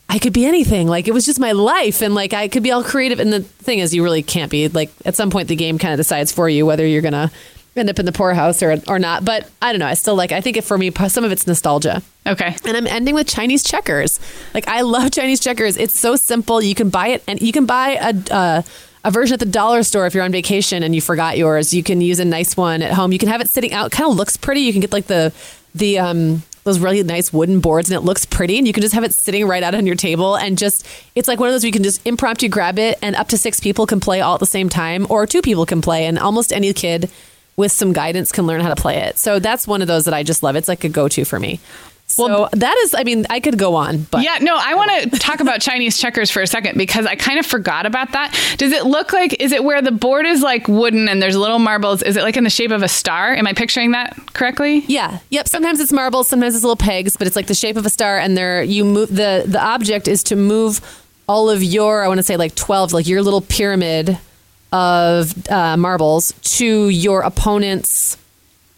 [0.10, 0.88] I could be anything.
[0.88, 3.20] Like it was just my life, and like I could be all creative.
[3.20, 4.68] And the thing is, you really can't be.
[4.68, 7.32] Like at some point, the game kind of decides for you whether you're gonna
[7.80, 9.26] end up in the poorhouse or or not.
[9.26, 9.88] But I don't know.
[9.88, 10.32] I still like.
[10.32, 12.02] I think it, for me, some of it's nostalgia.
[12.26, 12.56] Okay.
[12.66, 14.20] And I'm ending with Chinese checkers.
[14.54, 15.78] Like I love Chinese checkers.
[15.78, 16.62] It's so simple.
[16.62, 18.34] You can buy it, and you can buy a.
[18.34, 18.62] Uh,
[19.04, 21.74] a version at the dollar store if you're on vacation and you forgot yours.
[21.74, 23.14] You can use a nice one at home.
[23.14, 23.90] You can have it sitting out.
[23.90, 24.62] Kind of looks pretty.
[24.62, 25.32] You can get like the
[25.74, 28.94] the um those really nice wooden boards and it looks pretty and you can just
[28.94, 31.64] have it sitting right out on your table and just it's like one of those
[31.64, 34.34] where you can just impromptu grab it and up to six people can play all
[34.34, 37.10] at the same time or two people can play and almost any kid
[37.58, 39.18] with some guidance can learn how to play it.
[39.18, 40.56] So that's one of those that I just love.
[40.56, 41.60] It's like a go-to for me.
[42.10, 45.20] So that is, I mean, I could go on, but Yeah, no, I want to
[45.20, 48.34] talk about Chinese checkers for a second because I kind of forgot about that.
[48.58, 51.60] Does it look like, is it where the board is like wooden and there's little
[51.60, 52.02] marbles?
[52.02, 53.34] Is it like in the shape of a star?
[53.34, 54.86] Am I picturing that correctly?
[54.88, 55.20] Yeah.
[55.32, 55.50] Yep.
[55.50, 58.18] Sometimes it's marbles, sometimes it's little pegs, but it's like the shape of a star,
[58.18, 60.80] and they're you move the the object is to move
[61.28, 64.18] all of your I want to say like twelve, like your little pyramid
[64.72, 68.18] of uh, marbles to your opponent's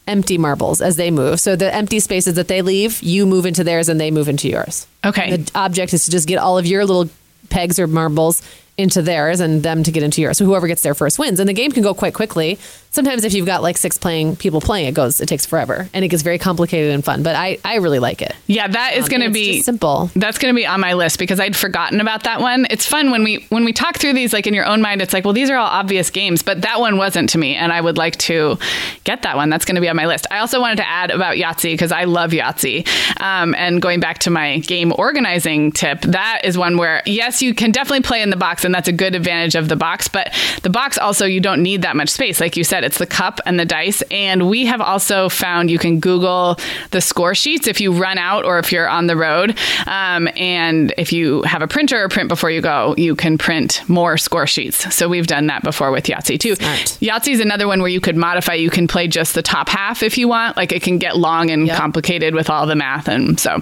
[0.07, 1.39] empty marbles as they move.
[1.39, 4.49] So the empty spaces that they leave, you move into theirs, and they move into
[4.49, 4.87] yours.
[5.05, 5.37] Okay.
[5.37, 7.09] The object is to just get all of your little
[7.49, 8.41] pegs or marbles
[8.79, 10.37] into theirs and them to get into yours.
[10.37, 11.39] So whoever gets there first wins.
[11.39, 12.57] And the game can go quite quickly.
[12.91, 16.03] Sometimes if you've got like six playing people playing, it goes it takes forever and
[16.03, 17.21] it gets very complicated and fun.
[17.21, 18.33] But I, I really like it.
[18.47, 20.09] Yeah, that is Um, going to be simple.
[20.15, 22.65] That's going to be on my list because I'd forgotten about that one.
[22.69, 25.13] It's fun when we when we talk through these like in your own mind it's
[25.13, 27.81] like, well these are all obvious games, but that one wasn't to me and I
[27.81, 28.57] would like to
[29.03, 29.49] get that one.
[29.49, 30.25] That's going to be on my list.
[30.31, 32.87] I also wanted to add about Yahtzee because I love Yahtzee.
[33.21, 37.53] Um, and going back to my game organizing tip, that is one where yes, you
[37.53, 40.31] can definitely play in the box and that's a good advantage of the box, but
[40.61, 42.39] the box also you don't need that much space.
[42.39, 44.03] Like you said, it's the cup and the dice.
[44.11, 46.57] And we have also found you can Google
[46.91, 49.57] the score sheets if you run out or if you're on the road.
[49.87, 53.81] Um, and if you have a printer or print before you go, you can print
[53.89, 54.93] more score sheets.
[54.93, 56.53] So we've done that before with Yahtzee too.
[56.55, 56.77] Smart.
[57.01, 58.53] Yahtzee is another one where you could modify.
[58.53, 60.55] You can play just the top half if you want.
[60.57, 61.77] Like it can get long and Yep.
[61.77, 63.07] complicated with all the math.
[63.07, 63.55] And so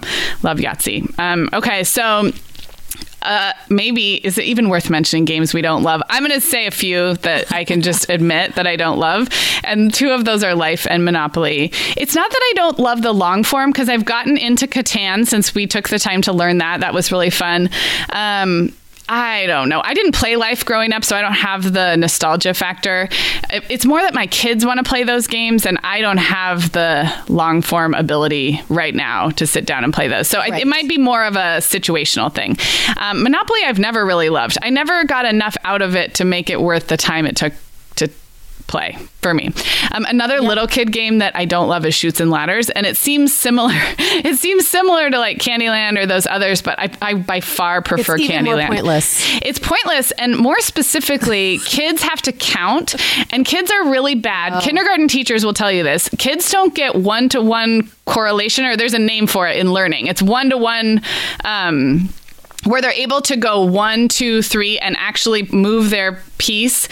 [0.44, 1.18] love Yahtzee.
[1.18, 1.84] Um, okay.
[1.86, 2.32] So
[3.22, 6.02] uh, maybe is it even worth mentioning games we don't love?
[6.10, 9.30] I'm going to say a few that I can just admit that I don't love,
[9.64, 11.72] and two of those are Life and Monopoly.
[11.96, 15.54] It's not that I don't love the long form because I've gotten into Catan since
[15.54, 16.82] we took the time to learn that.
[16.82, 17.70] That was really fun.
[18.10, 18.74] Um,
[19.10, 19.82] I don't know.
[19.84, 23.08] I didn't play Life growing up, so I don't have the nostalgia factor.
[23.50, 27.12] It's more that my kids want to play those games, and I don't have the
[27.30, 30.28] long form ability right now to sit down and play those.
[30.28, 32.58] So I, it might be more of a situational thing.
[32.98, 34.58] Um, Monopoly, I've never really loved.
[34.62, 37.54] I never got enough out of it to make it worth the time it took
[37.54, 37.67] to
[38.68, 39.52] play for me.
[39.92, 42.98] Um, another little kid game that I don't love is Chutes and Ladders, and it
[42.98, 43.74] seems similar.
[44.18, 48.16] It seems similar to like Candyland or those others, but I, I by far prefer
[48.16, 48.68] It's Candyland.
[48.68, 49.22] pointless.
[49.44, 52.96] It's pointless, and more specifically, kids have to count,
[53.32, 54.54] and kids are really bad.
[54.54, 54.60] Oh.
[54.62, 56.10] Kindergarten teachers will tell you this.
[56.18, 60.08] Kids don't get one to one correlation, or there's a name for it in learning.
[60.08, 61.02] It's one to one.
[61.46, 62.10] Um,
[62.64, 66.90] where they're able to go one, two, three, and actually move their piece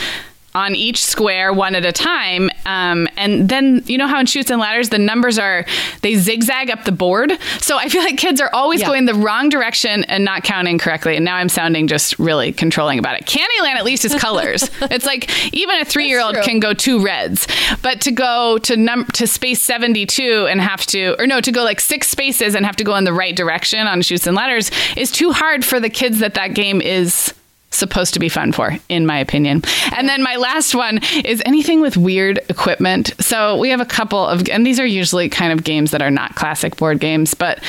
[0.56, 2.50] on each square one at a time.
[2.66, 5.66] Um, and then you know how in Chutes and Ladders the numbers are
[6.02, 7.34] they zigzag up the board.
[7.60, 8.88] So I feel like kids are always Yeah.
[8.88, 11.16] going the wrong direction and not counting correctly.
[11.16, 13.26] And now I'm sounding just really controlling about it.
[13.26, 14.70] Candyland at least is colors.
[14.84, 17.48] it's like even a three year old can go two reds,
[17.82, 21.64] but to go to num to space 72 and have to or no to go
[21.64, 24.72] like six spaces and have to go in the right direction on Chutes and Ladders
[24.96, 27.34] is too hard for the kids that that game is
[27.76, 29.62] supposed to be fun for in my opinion.
[29.96, 33.14] And then my last one is anything with weird equipment.
[33.20, 36.12] So we have a couple of and these are usually kind of games that are
[36.12, 37.60] not classic board games but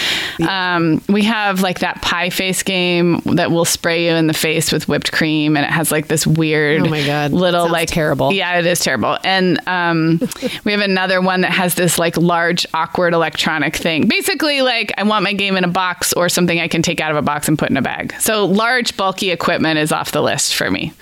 [0.48, 4.72] um, we have like that pie face game that will spray you in the face
[4.72, 7.32] with whipped cream and it has like this weird Oh my God.
[7.32, 8.32] little Sounds like terrible.
[8.32, 9.18] yeah it is terrible.
[9.24, 10.20] And um,
[10.64, 14.06] we have another one that has this like large awkward electronic thing.
[14.08, 17.10] Basically like i want my game in a box or something i can take out
[17.10, 18.14] of a box and put in a bag.
[18.20, 20.92] So large bulky equipment is off the list for me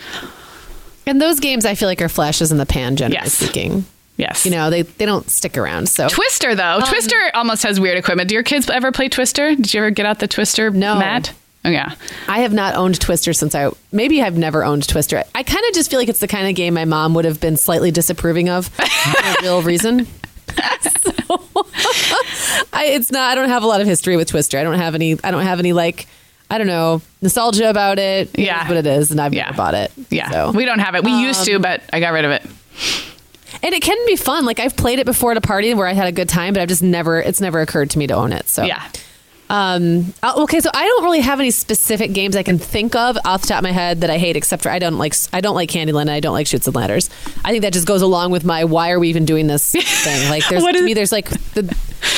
[1.06, 3.34] And those games, I feel like are flashes in the pan, generally Yes.
[3.34, 3.84] speaking.
[4.16, 5.88] yes You know, they, they don't stick around.
[5.88, 9.54] So twister though um, twister almost has weird equipment do your kids ever play twister
[9.54, 10.98] did you ever get out the twister No.
[10.98, 11.32] mat
[11.66, 11.94] oh yeah
[12.28, 15.24] I have not owned Twister since I maybe I've never owned Twister.
[15.34, 17.40] I kind of just feel like it's the kind of game my mom would have
[17.40, 20.06] been slightly disapproving of for a real reason.
[20.82, 21.10] So,
[22.72, 23.30] I, it's not.
[23.30, 24.58] I don't have a lot of history with Twister.
[24.58, 25.16] I don't have any.
[25.24, 26.06] I don't have any like.
[26.54, 28.30] I don't know nostalgia about it.
[28.34, 28.68] It Yeah.
[28.68, 29.46] what it is, and I've Yeah.
[29.46, 29.90] never bought it.
[30.10, 30.50] yeah So.
[30.52, 32.42] we don't have it we used to um, but i got rid of it
[33.62, 34.44] and it can be fun.
[34.44, 36.60] Like I've played it before at a party where I had a good time, but
[36.60, 37.20] I've just never.
[37.20, 38.48] It's never occurred to me to own it.
[38.48, 38.82] So yeah
[39.54, 43.16] Um, uh, okay, so I don't really have any specific games I can think of
[43.24, 45.40] off the top of my head that I hate, except for I don't like I
[45.40, 46.02] don't like Candyland.
[46.02, 47.08] and I don't like Chutes and Ladders.
[47.44, 49.70] I think that just goes along with my why are we even doing this
[50.04, 50.28] thing?
[50.28, 51.72] Like, there's to me, there's like the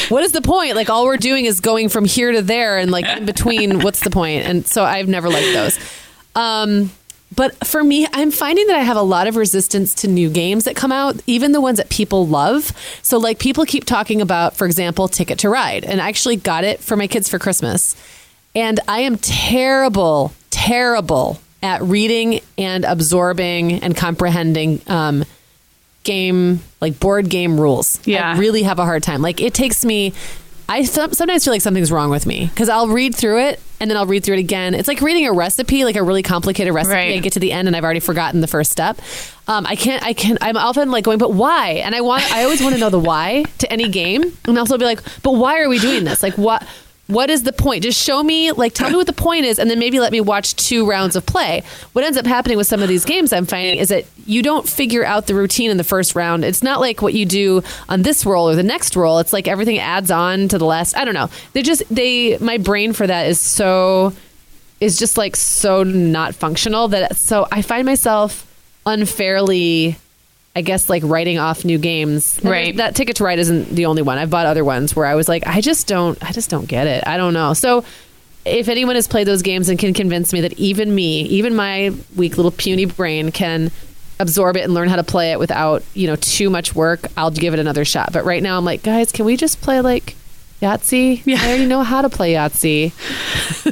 [0.08, 0.76] what is the point?
[0.76, 4.00] Like, all we're doing is going from here to there, and like in between, what's
[4.00, 4.46] the point?
[4.46, 5.78] And so I've never liked those.
[6.34, 6.90] Um,
[7.36, 10.64] but for me, I'm finding that I have a lot of resistance to new games
[10.64, 12.72] that come out, even the ones that people love.
[13.02, 15.84] So, like, people keep talking about, for example, Ticket to Ride.
[15.84, 17.94] And I actually got it for my kids for Christmas.
[18.54, 25.24] And I am terrible, terrible at reading and absorbing and comprehending um,
[26.04, 28.00] game, like board game rules.
[28.06, 28.32] Yeah.
[28.32, 29.20] I really have a hard time.
[29.20, 30.14] Like, it takes me.
[30.68, 33.96] I sometimes feel like something's wrong with me because I'll read through it and then
[33.96, 34.74] I'll read through it again.
[34.74, 36.94] It's like reading a recipe, like a really complicated recipe.
[36.94, 37.14] Right.
[37.14, 38.98] I get to the end and I've already forgotten the first step.
[39.46, 40.02] Um, I can't.
[40.02, 40.38] I can.
[40.40, 41.82] I'm often like going, but why?
[41.84, 42.24] And I want.
[42.32, 45.32] I always want to know the why to any game, and also be like, but
[45.36, 46.22] why are we doing this?
[46.22, 46.66] Like what?
[47.06, 47.84] What is the point?
[47.84, 50.20] Just show me, like, tell me what the point is, and then maybe let me
[50.20, 51.62] watch two rounds of play.
[51.92, 54.68] What ends up happening with some of these games, I'm finding, is that you don't
[54.68, 56.44] figure out the routine in the first round.
[56.44, 59.20] It's not like what you do on this roll or the next roll.
[59.20, 60.96] It's like everything adds on to the last.
[60.96, 61.30] I don't know.
[61.52, 64.12] They just they my brain for that is so
[64.80, 68.46] is just like so not functional that so I find myself
[68.84, 69.96] unfairly
[70.56, 72.40] I guess like writing off new games.
[72.42, 72.74] Right.
[72.74, 74.16] That Ticket to Ride isn't the only one.
[74.16, 76.86] I've bought other ones where I was like I just don't I just don't get
[76.86, 77.04] it.
[77.06, 77.52] I don't know.
[77.52, 77.84] So
[78.46, 81.92] if anyone has played those games and can convince me that even me, even my
[82.16, 83.70] weak little puny brain can
[84.18, 87.30] absorb it and learn how to play it without, you know, too much work, I'll
[87.30, 88.14] give it another shot.
[88.14, 90.16] But right now I'm like, guys, can we just play like
[90.66, 91.22] Yahtzee?
[91.24, 91.38] Yeah.
[91.40, 92.92] I already know how to play Yahtzee.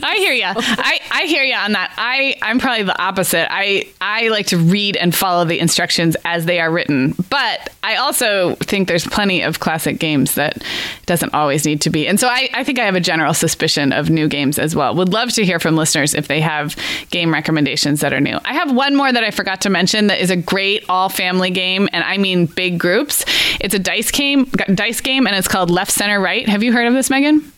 [0.03, 0.45] I hear you.
[0.47, 1.93] I, I hear you on that.
[1.97, 3.53] I I'm probably the opposite.
[3.53, 7.15] I I like to read and follow the instructions as they are written.
[7.31, 10.63] But I also think there's plenty of classic games that
[11.07, 12.07] doesn't always need to be.
[12.09, 14.95] And so I, I think I have a general suspicion of new games as well.
[14.95, 16.77] Would love to hear from listeners if they have
[17.11, 18.39] game recommendations that are new.
[18.45, 21.51] I have one more that I forgot to mention that is a great all family
[21.51, 23.25] game, and I mean big groups.
[23.61, 26.49] It's a dice game dice game and it's called Left Center Right.
[26.49, 27.53] Have you heard of this, Meagan?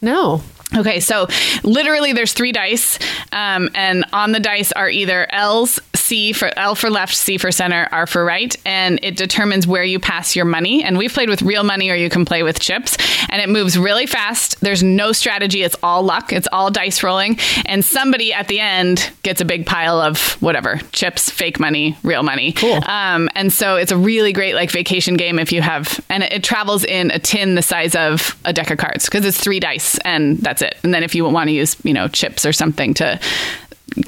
[0.00, 0.42] No.
[0.74, 1.26] Okay, so
[1.62, 2.98] literally there's three dice,
[3.30, 5.78] um, and on the dice are either L's,
[6.12, 9.82] C for L for left, C for center, R for right, and it determines where
[9.82, 10.84] you pass your money.
[10.84, 12.98] And we've played with real money, or you can play with chips,
[13.30, 14.60] and it moves really fast.
[14.60, 16.30] There's no strategy; it's all luck.
[16.30, 20.76] It's all dice rolling, and somebody at the end gets a big pile of whatever
[20.92, 22.52] chips, fake money, real money.
[22.52, 22.84] Cool.
[22.86, 26.30] Um, and so it's a really great like vacation game if you have, and it,
[26.34, 29.60] it travels in a tin the size of a deck of cards because it's three
[29.60, 30.76] dice and that's it.
[30.84, 33.18] And then if you want to use, you know, chips or something to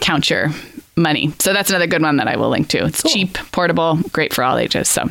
[0.00, 0.50] count your
[0.96, 1.32] money.
[1.40, 2.84] So that's another good one that I will link to.
[2.84, 3.10] It's cool.
[3.10, 4.88] cheap, portable, great for all ages.
[4.88, 5.08] So,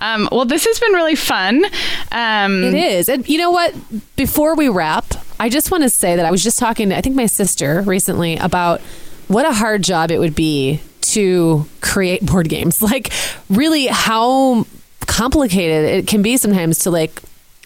[0.00, 1.64] um, well, this has been really fun.
[2.12, 3.08] Um, it is.
[3.08, 3.74] And you know what?
[4.16, 5.06] Before we wrap,
[5.40, 7.82] I just want to say that I was just talking to, I think, my sister
[7.82, 8.80] recently about
[9.28, 12.82] what a hard job it would be to create board games.
[12.82, 13.12] Like,
[13.48, 14.66] really, how
[15.06, 17.22] complicated it can be sometimes to like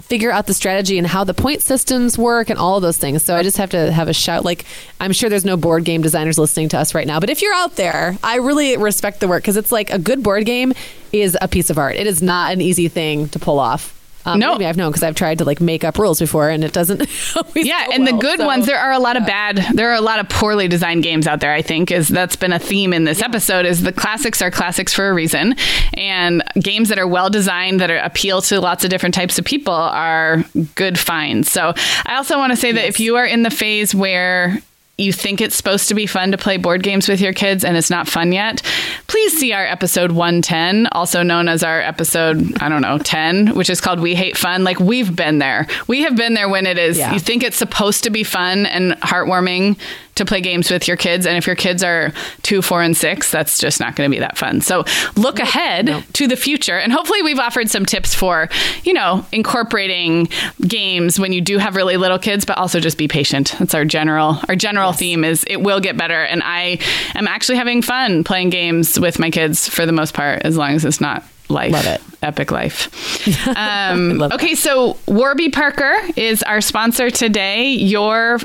[0.08, 3.22] figure out the strategy and how the point systems work and all of those things.
[3.22, 4.44] So I just have to have a shout.
[4.44, 4.64] Like,
[5.00, 7.54] I'm sure there's no board game designers listening to us right now, but if you're
[7.54, 10.72] out there, I really respect the work because it's like a good board game
[11.12, 11.96] is a piece of art.
[11.96, 13.97] It is not an easy thing to pull off.
[14.24, 16.64] Um, no, maybe I've known because I've tried to like make up rules before, and
[16.64, 17.00] it doesn't.
[17.54, 18.66] yeah, and well, the good so, ones.
[18.66, 19.56] There are a lot of bad.
[19.74, 21.52] There are a lot of poorly designed games out there.
[21.52, 23.26] I think is that's been a theme in this yeah.
[23.26, 23.64] episode.
[23.64, 25.54] Is the classics are classics for a reason,
[25.94, 29.44] and games that are well designed that are, appeal to lots of different types of
[29.44, 30.44] people are
[30.74, 31.50] good finds.
[31.50, 31.72] So
[32.04, 32.76] I also want to say yes.
[32.76, 34.62] that if you are in the phase where
[34.98, 37.76] you think it's supposed to be fun to play board games with your kids and
[37.76, 38.62] it's not fun yet,
[39.06, 43.70] please see our episode 110, also known as our episode, I don't know, 10, which
[43.70, 44.64] is called We Hate Fun.
[44.64, 45.68] Like we've been there.
[45.86, 47.12] We have been there when it is, yeah.
[47.12, 49.78] you think it's supposed to be fun and heartwarming
[50.18, 51.26] to play games with your kids.
[51.26, 52.12] And if your kids are
[52.42, 54.60] two, four, and six, that's just not going to be that fun.
[54.60, 54.84] So
[55.16, 56.02] look ahead no.
[56.14, 56.78] to the future.
[56.78, 58.48] And hopefully, we've offered some tips for,
[58.84, 60.28] you know, incorporating
[60.60, 63.54] games when you do have really little kids, but also just be patient.
[63.58, 64.98] That's our general, our general yes.
[64.98, 66.22] theme is it will get better.
[66.22, 66.78] And I
[67.14, 70.72] am actually having fun playing games with my kids for the most part, as long
[70.72, 71.72] as it's not life.
[71.72, 72.02] Love it.
[72.22, 72.94] Epic life.
[73.58, 77.70] Um, okay, so Warby Parker is our sponsor today.
[77.72, 78.38] Your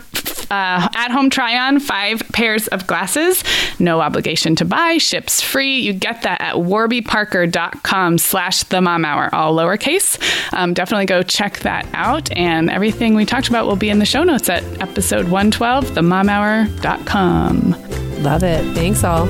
[0.49, 3.43] uh, at home try on five pairs of glasses.
[3.80, 5.80] No obligation to buy, ships free.
[5.80, 10.19] You get that at warbyparker.com slash the mom hour, all lowercase.
[10.53, 12.32] Um, definitely go check that out.
[12.38, 17.71] And everything we talked about will be in the show notes at episode 112, themomhour.com.
[18.24, 18.63] Love it.
[18.76, 19.28] Thanks all.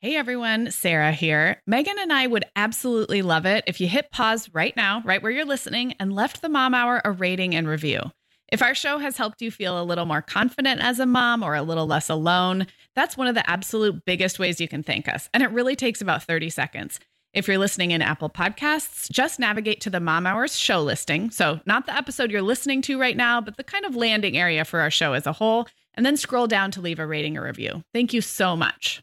[0.00, 1.60] Hey everyone, Sarah here.
[1.66, 5.32] Meagan and I would absolutely love it if you hit pause right now, right where
[5.32, 8.02] you're listening, and left the Mom Hour a rating and review.
[8.46, 11.56] If our show has helped you feel a little more confident as a mom or
[11.56, 15.28] a little less alone, that's one of the absolute biggest ways you can thank us.
[15.34, 17.00] And it really takes about 30 seconds.
[17.34, 21.32] If you're listening in Apple Podcasts, just navigate to the Mom Hours show listing.
[21.32, 24.64] So, not the episode you're listening to right now, but the kind of landing area
[24.64, 27.42] for our show as a whole, and then scroll down to leave a rating or
[27.42, 27.82] review.
[27.92, 29.02] Thank you so much.